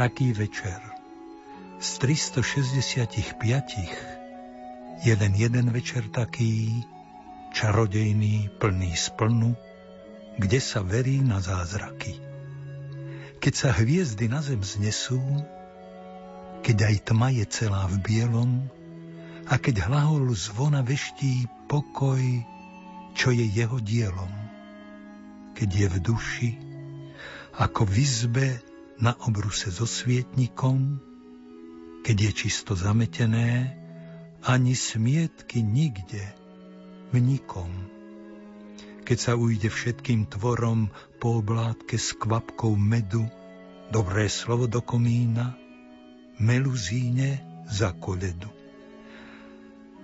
[0.01, 1.00] taký večer.
[1.81, 3.41] Z 365
[5.01, 6.85] je len jeden večer taký,
[7.57, 9.57] čarodejný, plný splnu,
[10.37, 12.21] kde sa verí na zázraky.
[13.41, 15.17] Keď sa hviezdy na zem znesú,
[16.61, 18.69] keď aj tma je celá v bielom
[19.49, 22.21] a keď hlahol zvona veští pokoj,
[23.17, 24.29] čo je jeho dielom.
[25.57, 26.51] Keď je v duši,
[27.57, 28.61] ako v izbe
[29.01, 31.09] na obruse so svietnikom,
[32.01, 33.77] keď je čisto zametené,
[34.41, 36.41] ani smietky nikde,
[37.11, 37.69] v nikom.
[39.03, 40.87] Keď sa ujde všetkým tvorom
[41.19, 43.27] po oblátke s kvapkou medu,
[43.91, 45.59] dobré slovo do komína,
[46.39, 48.47] meluzíne za koledu.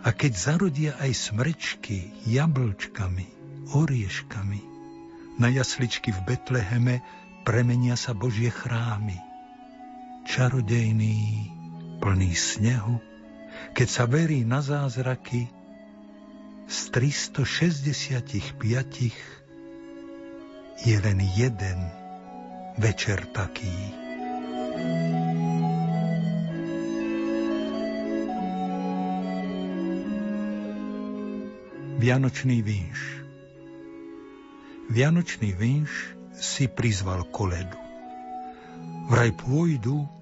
[0.04, 3.28] A keď zarodia aj smrečky jablčkami,
[3.74, 4.62] orieškami,
[5.40, 6.96] na jasličky v Betleheme
[7.48, 9.18] premenia sa Božie chrámy.
[10.28, 11.57] Čarodejný,
[12.08, 13.04] plný snehu,
[13.76, 15.52] keď sa verí na zázraky,
[16.64, 18.48] z 365
[20.88, 21.80] je len jeden
[22.80, 23.92] večer taký.
[32.00, 33.20] Vianočný vinš
[34.88, 37.76] Vianočný vinš si prizval koledu.
[39.12, 40.17] Vraj pôjdu,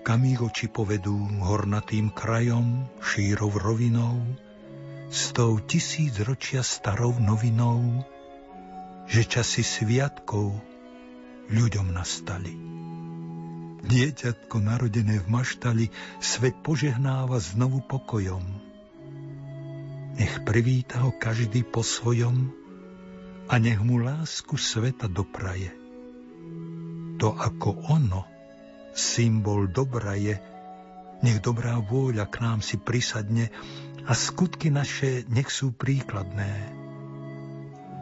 [0.00, 4.20] kam ich oči povedú hornatým krajom, šírov rovinou,
[5.10, 8.06] s tou tisíc ročia starou novinou,
[9.10, 10.54] že časy sviatkov
[11.50, 12.54] ľuďom nastali.
[13.80, 15.86] Dieťatko narodené v maštali
[16.22, 18.44] svet požehnáva znovu pokojom.
[20.20, 22.52] Nech privíta ho každý po svojom
[23.50, 25.74] a nech mu lásku sveta dopraje.
[27.18, 28.39] To ako ono,
[28.94, 30.38] symbol dobra je,
[31.20, 33.52] nech dobrá vôľa k nám si prisadne
[34.08, 36.52] a skutky naše nech sú príkladné.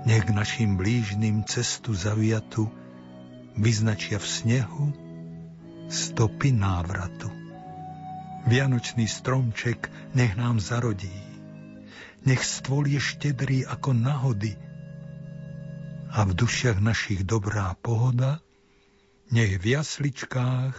[0.07, 2.71] Nech k našim blížnym cestu zaviatu
[3.59, 4.85] vyznačia v snehu
[5.91, 7.29] stopy návratu.
[8.47, 11.13] Vianočný stromček nech nám zarodí.
[12.23, 14.55] Nech stôl je štedrý ako nahody,
[16.09, 18.41] a v dušiach našich dobrá pohoda,
[19.33, 20.77] nech v jasličkách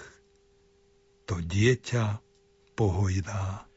[1.30, 2.18] to dieťa
[2.74, 3.70] pohojdá.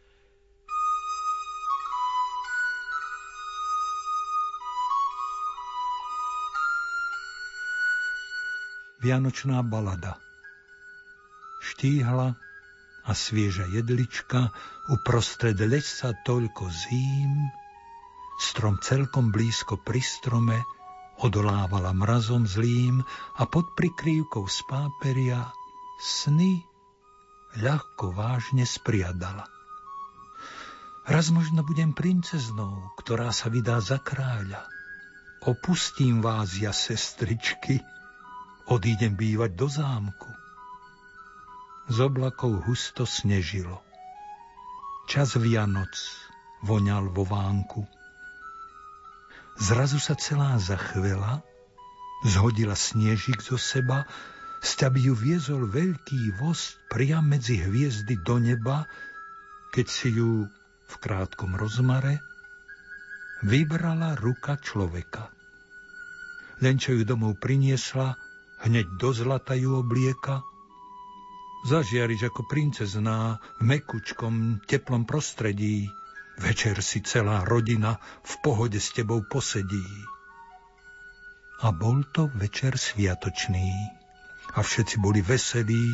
[9.03, 10.15] Vianočná balada
[11.63, 12.39] Štíhla
[13.03, 14.51] a svieža jedlička,
[14.91, 17.51] uprostred sa toľko zím,
[18.39, 20.59] strom celkom blízko pri strome,
[21.23, 23.07] odolávala mrazom zlým
[23.39, 25.55] a pod prikrývkou z páperia
[26.03, 26.67] sny
[27.63, 29.47] ľahko vážne spriadala.
[31.07, 34.67] Raz možno budem princeznou, ktorá sa vydá za kráľa.
[35.43, 37.83] Opustím vás, ja sestričky,
[38.71, 40.31] odídem bývať do zámku.
[41.91, 43.83] Z oblakov husto snežilo.
[45.11, 45.91] Čas Vianoc
[46.63, 47.83] voňal vo vánku.
[49.61, 51.45] Zrazu sa celá zachvela,
[52.25, 54.09] zhodila snežik zo seba,
[54.63, 58.87] by ju viezol veľký voz priam medzi hviezdy do neba,
[59.75, 60.47] keď si ju
[60.87, 62.23] v krátkom rozmare
[63.43, 65.35] vybrala ruka človeka.
[66.63, 68.15] Len čo ju domov priniesla,
[68.63, 70.47] hneď do zlata ju oblieka,
[71.67, 75.91] zažiariš ako princezná v mekučkom, teplom prostredí,
[76.41, 79.89] Večer si celá rodina v pohode s tebou posedí.
[81.63, 83.71] A bol to večer sviatočný
[84.57, 85.87] a všetci boli veselí,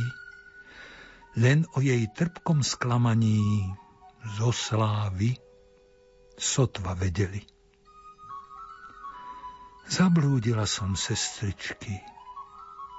[1.38, 3.70] len o jej trpkom sklamaní
[4.38, 5.38] zo slávy
[6.38, 7.42] sotva vedeli.
[9.88, 11.96] Zablúdila som, sestričky,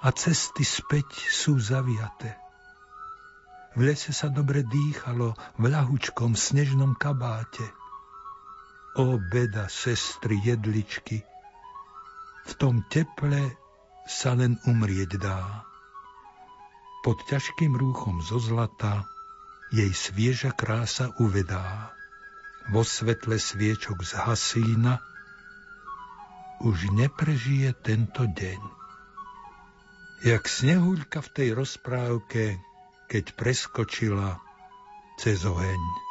[0.01, 2.48] a cesty späť sú zaviaté.
[3.77, 7.65] V lese sa dobre dýchalo v ľahučkom snežnom kabáte.
[8.97, 11.21] O beda, sestry, jedličky,
[12.49, 13.53] v tom teple
[14.09, 15.61] sa len umrieť dá.
[17.05, 19.05] Pod ťažkým rúchom zo zlata
[19.69, 21.93] jej svieža krása uvedá.
[22.73, 24.13] Vo svetle sviečok z
[26.59, 28.61] už neprežije tento deň.
[30.27, 32.59] Jak snehuľka v tej rozprávke
[33.09, 34.37] keď preskočila
[35.17, 36.09] cez oheň.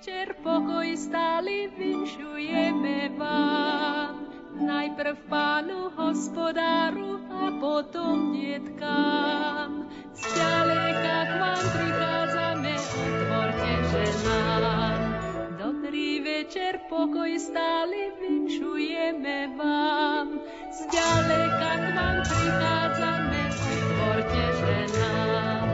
[0.00, 4.32] Večer, pokoj stály vinšujeme vám.
[4.64, 9.92] Najprv pánu hospodáru a potom detkám.
[10.16, 15.09] Zďaleka k vám prichádzame, otvorte, že nám.
[15.90, 20.38] Dobrý večer, pokoj stály vinšujeme vám.
[20.70, 25.66] Zďaleka k vám prichádzame, otvorte, že nám.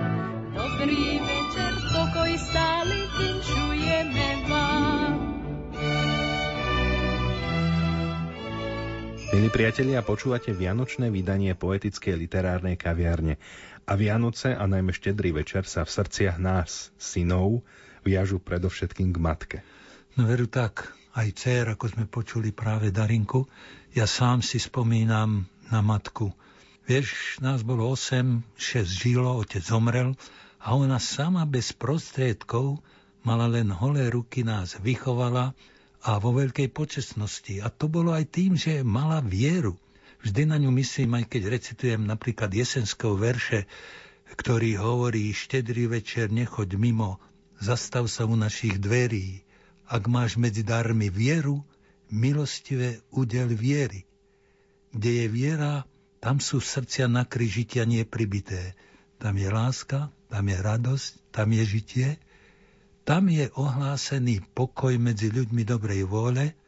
[0.56, 5.16] Dobrý večer, pokoj stály vinšujeme vám.
[9.36, 13.36] Milí priatelia, počúvate Vianočné vydanie poetickej literárnej kaviarne
[13.84, 17.68] a Vianoce a najmä štedrý večer sa v srdciach nás, synov,
[18.00, 19.60] viažu predovšetkým k matke.
[20.16, 23.44] No veru tak, aj dcer, ako sme počuli práve Darinku,
[23.92, 26.32] ja sám si spomínam na matku.
[26.88, 30.16] Vieš, nás bolo 8, 6 žilo, otec zomrel
[30.56, 32.80] a ona sama bez prostriedkov
[33.28, 35.52] mala len holé ruky, nás vychovala
[36.00, 37.60] a vo veľkej počestnosti.
[37.60, 39.76] A to bolo aj tým, že mala vieru.
[40.24, 43.68] Vždy na ňu myslím, aj keď recitujem napríklad jesenského verše,
[44.32, 47.20] ktorý hovorí štedrý večer, nechoď mimo,
[47.60, 49.45] zastav sa u našich dverí.
[49.87, 51.62] Ak máš medzi darmi vieru,
[52.11, 54.07] milostivé udel viery.
[54.91, 55.87] Kde je viera,
[56.18, 58.74] tam sú srdcia na kryžitia nepribité.
[59.22, 62.09] Tam je láska, tam je radosť, tam je žitie,
[63.07, 66.59] tam je ohlásený pokoj medzi ľuďmi dobrej vôle,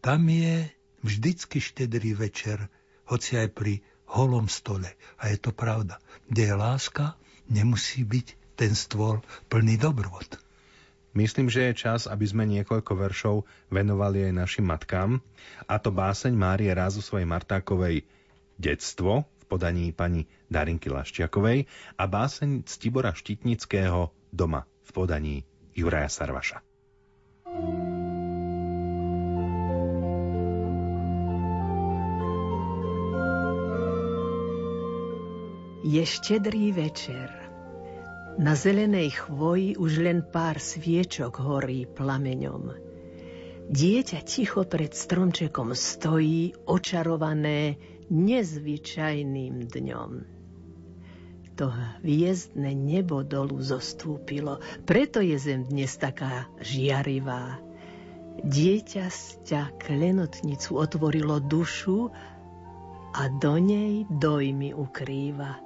[0.00, 0.72] tam je
[1.04, 2.72] vždycky štedrý večer,
[3.04, 4.88] hoci aj pri holom stole.
[5.20, 6.00] A je to pravda.
[6.30, 7.20] Kde je láska,
[7.52, 9.20] nemusí byť ten stôl
[9.52, 10.45] plný dobrot.
[11.16, 15.16] Myslím, že je čas, aby sme niekoľko veršov venovali aj našim matkám.
[15.64, 18.04] A to báseň Márie Rázu svojej Martákovej
[18.60, 21.64] Detstvo v podaní pani Darinky Laščiakovej
[21.96, 25.36] a báseň Ctibora Štitnického Doma v podaní
[25.72, 26.60] Juraja Sarvaša.
[35.80, 37.45] Je štedrý večer.
[38.36, 42.68] Na zelenej chvoji už len pár sviečok horí plameňom.
[43.72, 47.80] Dieťa ticho pred stromčekom stojí, očarované
[48.12, 50.10] nezvyčajným dňom.
[51.56, 51.66] To
[52.04, 57.56] hviezdne nebo dolu zostúpilo, preto je zem dnes taká žiarivá.
[58.44, 62.12] Dieťa sťa klenotnicu otvorilo dušu
[63.16, 65.65] a do nej dojmy ukrýva.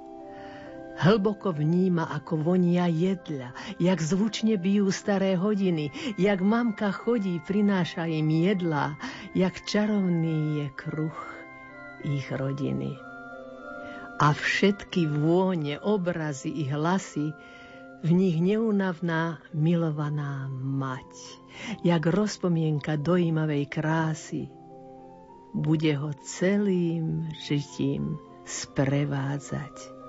[1.01, 5.89] Hlboko vníma, ako vonia jedľa, jak zvučne bijú staré hodiny,
[6.21, 9.01] jak mamka chodí, prináša im jedla,
[9.33, 11.21] jak čarovný je kruh
[12.05, 13.01] ich rodiny.
[14.21, 17.33] A všetky vône, obrazy i hlasy,
[18.05, 21.09] v nich neunavná milovaná mať,
[21.81, 24.53] jak rozpomienka dojímavej krásy,
[25.57, 30.00] bude ho celým žitím sprevádzať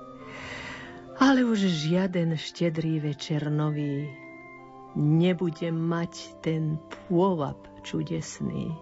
[1.21, 4.09] ale už žiaden štedrý večer nový
[4.97, 8.73] nebude mať ten pôvab čudesný.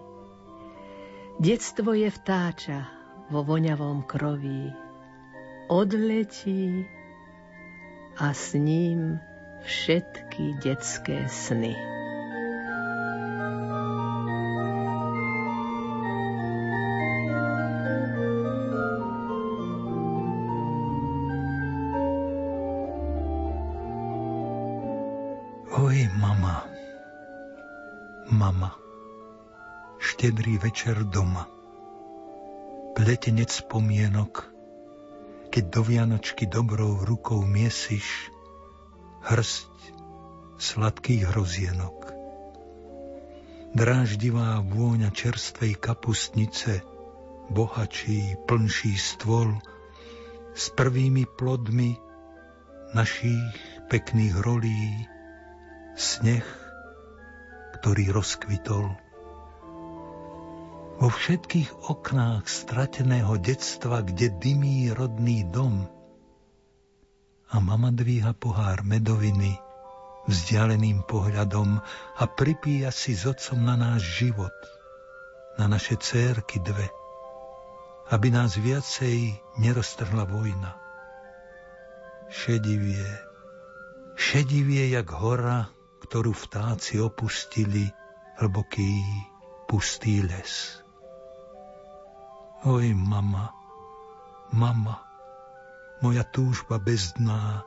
[1.36, 2.88] Detstvo je vtáča
[3.28, 4.72] vo voňavom kroví.
[5.68, 6.88] Odletí
[8.16, 9.20] a s ním
[9.62, 11.99] všetky detské sny.
[30.20, 31.48] Štedrý večer doma.
[32.92, 34.52] Pletenec spomienok,
[35.48, 38.28] keď do Vianočky dobrou rukou miesiš
[39.24, 39.72] hrst
[40.60, 42.12] sladkých hrozienok.
[43.72, 46.84] Dráždivá vôňa čerstvej kapustnice
[47.48, 49.56] bohačí, plnší stôl
[50.52, 51.96] s prvými plodmi
[52.92, 53.56] našich
[53.88, 54.84] pekných rolí,
[55.96, 56.44] sneh,
[57.80, 59.08] ktorý rozkvitol
[61.00, 65.88] vo všetkých oknách strateného detstva, kde dymí rodný dom.
[67.50, 69.56] A mama dvíha pohár medoviny
[70.28, 71.80] vzdialeným pohľadom
[72.20, 74.52] a pripíja si s otcom na náš život,
[75.56, 76.84] na naše cérky dve,
[78.12, 80.76] aby nás viacej neroztrhla vojna.
[82.28, 83.08] Šedivie,
[84.20, 85.72] šedivie jak hora,
[86.04, 87.88] ktorú vtáci opustili,
[88.36, 89.00] hlboký,
[89.66, 90.84] pustý les.
[92.60, 93.56] Oj, mama,
[94.52, 95.00] mama,
[96.04, 97.64] moja túžba bezdná,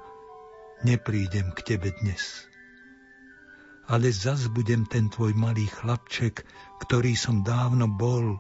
[0.85, 2.45] neprídem k tebe dnes.
[3.89, 6.45] Ale zas budem ten tvoj malý chlapček,
[6.85, 8.37] ktorý som dávno bol,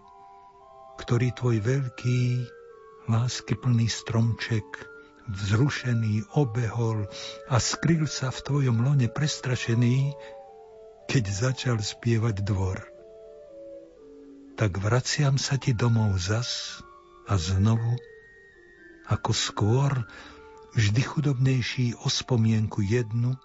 [1.01, 2.21] ktorý tvoj veľký,
[3.09, 4.85] láskyplný stromček
[5.33, 7.09] vzrušený obehol
[7.49, 10.13] a skryl sa v tvojom lone prestrašený,
[11.09, 12.92] keď začal spievať dvor
[14.63, 16.79] tak vraciam sa ti domov zas
[17.27, 17.99] a znovu,
[19.11, 19.91] ako skôr,
[20.71, 23.35] vždy chudobnejší o spomienku jednu,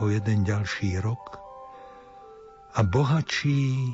[0.00, 1.36] o jeden ďalší rok
[2.72, 3.92] a bohačí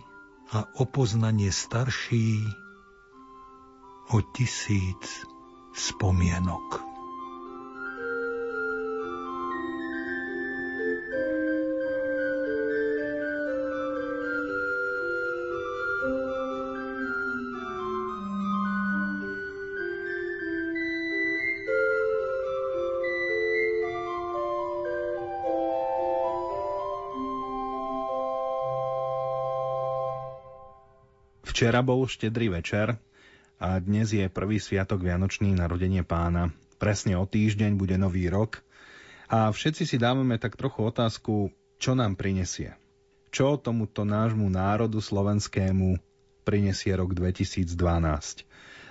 [0.55, 2.47] a opoznanie starší
[4.14, 5.26] o tisíc
[5.74, 6.91] spomienok.
[31.53, 32.97] Včera bol štedrý večer
[33.61, 36.49] a dnes je prvý sviatok Vianočný narodenie pána.
[36.81, 38.65] Presne o týždeň bude nový rok
[39.29, 42.73] a všetci si dávame tak trochu otázku, čo nám prinesie.
[43.29, 46.01] Čo tomuto nášmu národu slovenskému
[46.41, 47.69] prinesie rok 2012.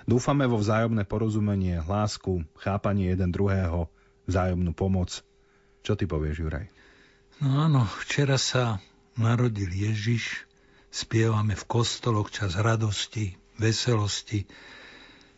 [0.06, 3.90] Dúfame vo vzájomné porozumenie, lásku, chápanie jeden druhého,
[4.30, 5.26] vzájomnú pomoc.
[5.82, 6.70] Čo ty povieš, Juraj?
[7.42, 8.78] No áno, včera sa
[9.18, 10.46] narodil Ježiš,
[10.92, 14.44] spievame v kostoloch čas radosti, veselosti.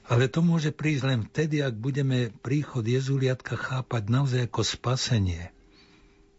[0.04, 5.54] Ale to môže prísť len vtedy, ak budeme príchod Jezuliatka chápať naozaj ako spasenie.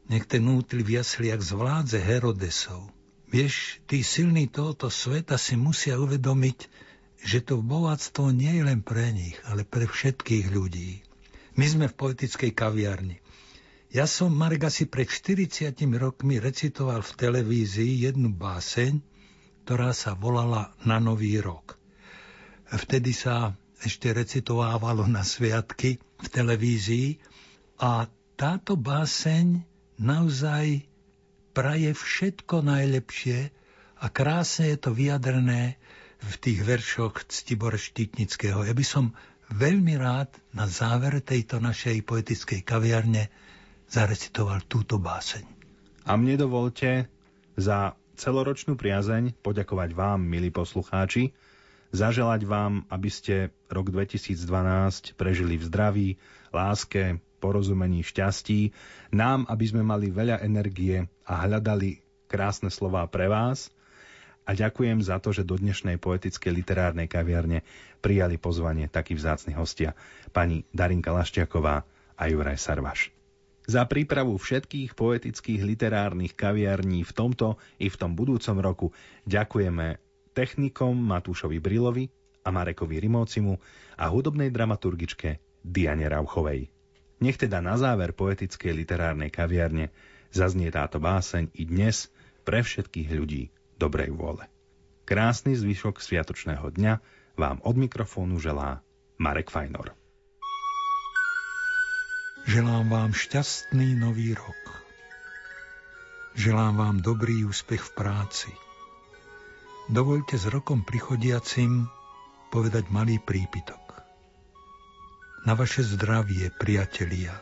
[0.05, 2.93] Nech ten útliv jasliak zvládze Herodesov.
[3.25, 6.69] Vieš, tí silní tohoto sveta si musia uvedomiť,
[7.25, 11.01] že to bohatstvo nie je len pre nich, ale pre všetkých ľudí.
[11.57, 13.24] My sme v poetickej kaviarni.
[13.95, 18.99] Ja som, Marek, asi pred 40 rokmi recitoval v televízii jednu báseň,
[19.63, 21.79] ktorá sa volala Na nový rok.
[22.67, 27.23] Vtedy sa ešte recitovávalo na sviatky v televízii
[27.79, 29.63] a táto báseň
[29.95, 30.83] naozaj
[31.55, 33.47] praje všetko najlepšie
[34.03, 35.79] a krásne je to vyjadrené
[36.19, 38.59] v tých veršoch Ctibora Štítnického.
[38.59, 39.15] Ja by som
[39.55, 43.31] veľmi rád na záver tejto našej poetickej kaviarne
[43.95, 45.47] zarecitoval túto báseň.
[46.03, 47.07] A mne dovolte
[47.55, 51.31] za celoročnú priazeň poďakovať vám, milí poslucháči,
[51.95, 56.09] zaželať vám, aby ste rok 2012 prežili v zdraví,
[56.51, 58.75] láske, porozumení, šťastí,
[59.15, 63.71] nám, aby sme mali veľa energie a hľadali krásne slová pre vás
[64.43, 67.63] a ďakujem za to, že do dnešnej poetickej literárnej kaviarne
[68.03, 69.95] prijali pozvanie takí vzácni hostia,
[70.35, 71.75] pani Darinka Lašťaková
[72.19, 73.15] a Juraj Sarvaš.
[73.65, 78.87] Za prípravu všetkých poetických literárnych kaviarní v tomto i v tom budúcom roku
[79.25, 79.97] ďakujeme
[80.37, 82.05] technikom Matúšovi Brilovi
[82.45, 83.57] a Marekovi Rimócimu
[83.97, 86.69] a hudobnej dramaturgičke Diane Rauchovej.
[87.25, 89.89] Nech teda na záver poetickej literárnej kaviarne
[90.29, 92.13] zaznie táto báseň i dnes
[92.45, 93.49] pre všetkých ľudí
[93.81, 94.45] dobrej vôle.
[95.09, 96.93] Krásny zvyšok sviatočného dňa
[97.33, 98.85] vám od mikrofónu želá
[99.17, 100.04] Marek Fajnor.
[102.45, 104.61] Želám vám šťastný nový rok.
[106.37, 108.53] Želám vám dobrý úspech v práci.
[109.89, 111.89] Dovolte s rokom prichodiacim
[112.53, 113.81] povedať malý prípitok.
[115.49, 117.33] Na vaše zdravie, priatelia,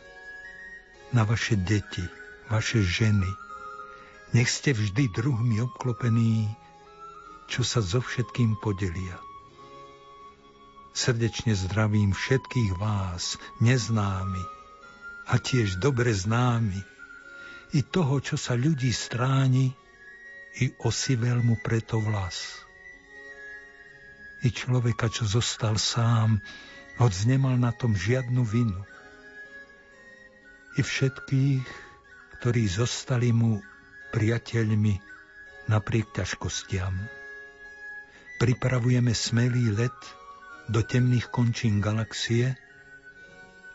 [1.12, 2.08] na vaše deti,
[2.48, 3.28] vaše ženy,
[4.32, 6.48] nech ste vždy druhmi obklopení,
[7.52, 9.20] čo sa so všetkým podelia.
[10.96, 14.53] Srdečne zdravím všetkých vás, neznámy,
[15.28, 16.82] a tiež dobre známy,
[17.74, 19.74] i toho, čo sa ľudí stráni,
[20.62, 22.62] i osivel mu preto vlas.
[24.46, 26.38] I človeka, čo zostal sám,
[27.02, 28.82] hoď nemal na tom žiadnu vinu.
[30.78, 31.66] I všetkých,
[32.38, 33.64] ktorí zostali mu
[34.14, 35.02] priateľmi
[35.72, 36.94] napriek ťažkostiam.
[38.38, 39.96] Pripravujeme smelý let
[40.70, 42.54] do temných končín galaxie,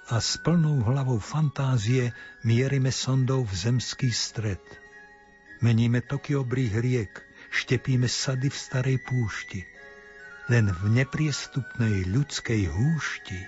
[0.09, 4.61] a s plnou hlavou fantázie mierime sondou v zemský stred.
[5.61, 7.13] Meníme toky obrých riek,
[7.53, 9.69] štepíme sady v starej púšti.
[10.49, 13.41] Len v nepriestupnej ľudskej húšti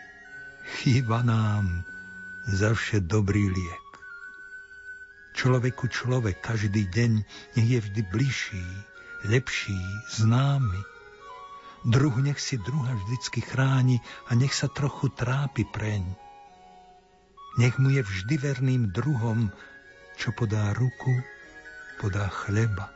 [0.84, 1.88] chýba nám
[2.44, 3.88] zavše dobrý liek.
[5.32, 7.12] Človeku človek každý deň
[7.56, 8.68] nech je vždy bližší,
[9.24, 9.80] lepší,
[10.12, 10.80] známy.
[11.88, 16.29] Druh nech si druha vždycky chráni a nech sa trochu trápi preň
[17.58, 19.50] nech mu je vždy verným druhom,
[20.14, 21.14] čo podá ruku,
[21.98, 22.92] podá chleba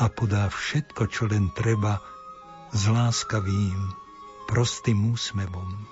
[0.00, 2.00] a podá všetko, čo len treba
[2.74, 3.78] s láskavým,
[4.50, 5.86] prostým úsmevom.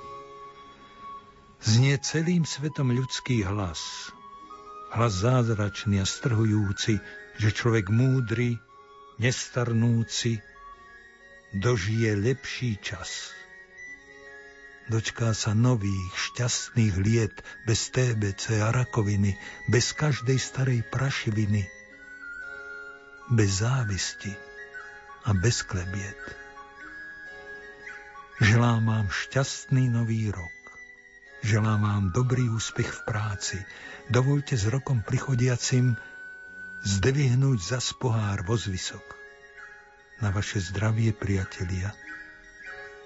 [1.62, 4.10] Znie celým svetom ľudský hlas,
[4.90, 6.98] hlas zázračný a strhujúci,
[7.38, 8.58] že človek múdry,
[9.22, 10.42] nestarnúci,
[11.54, 13.30] dožije lepší čas
[14.90, 17.36] dočká sa nových, šťastných liet,
[17.68, 19.36] bez TBC a rakoviny,
[19.70, 21.68] bez každej starej prašiviny,
[23.30, 24.32] bez závisti
[25.26, 26.18] a bez klebiet.
[28.42, 30.56] Želám vám šťastný nový rok.
[31.42, 33.58] Želám vám dobrý úspech v práci.
[34.10, 35.94] Dovolte s rokom prichodiacim
[36.82, 39.02] zdvihnúť za pohár vozvysok.
[40.22, 41.94] Na vaše zdravie, priatelia,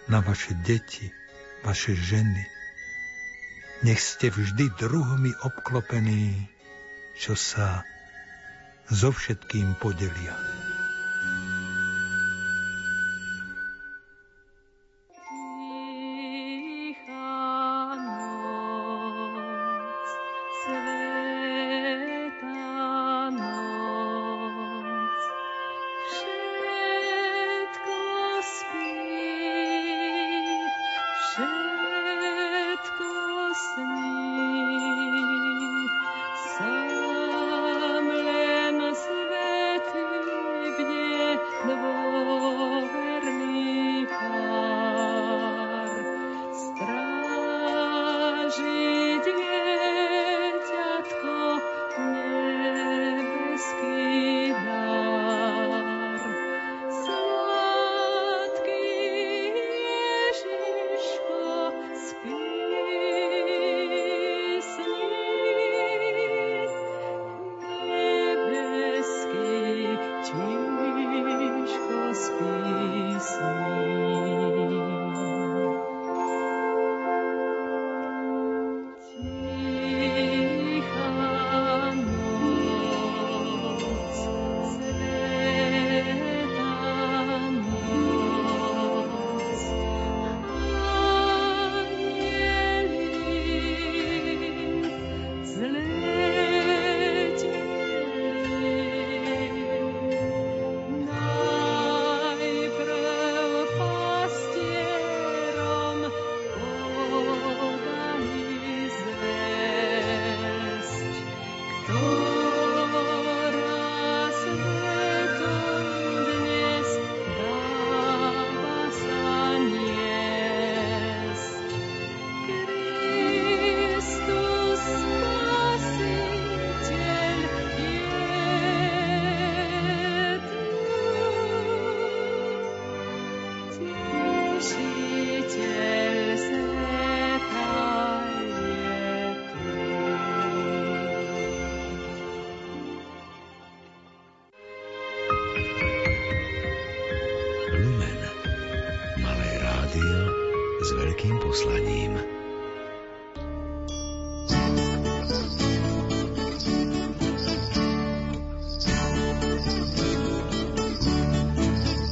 [0.09, 1.13] na vaše deti,
[1.67, 2.47] vaše ženy.
[3.83, 6.47] Nech ste vždy druhmi obklopení,
[7.19, 7.83] čo sa
[8.87, 10.56] so všetkým podelia.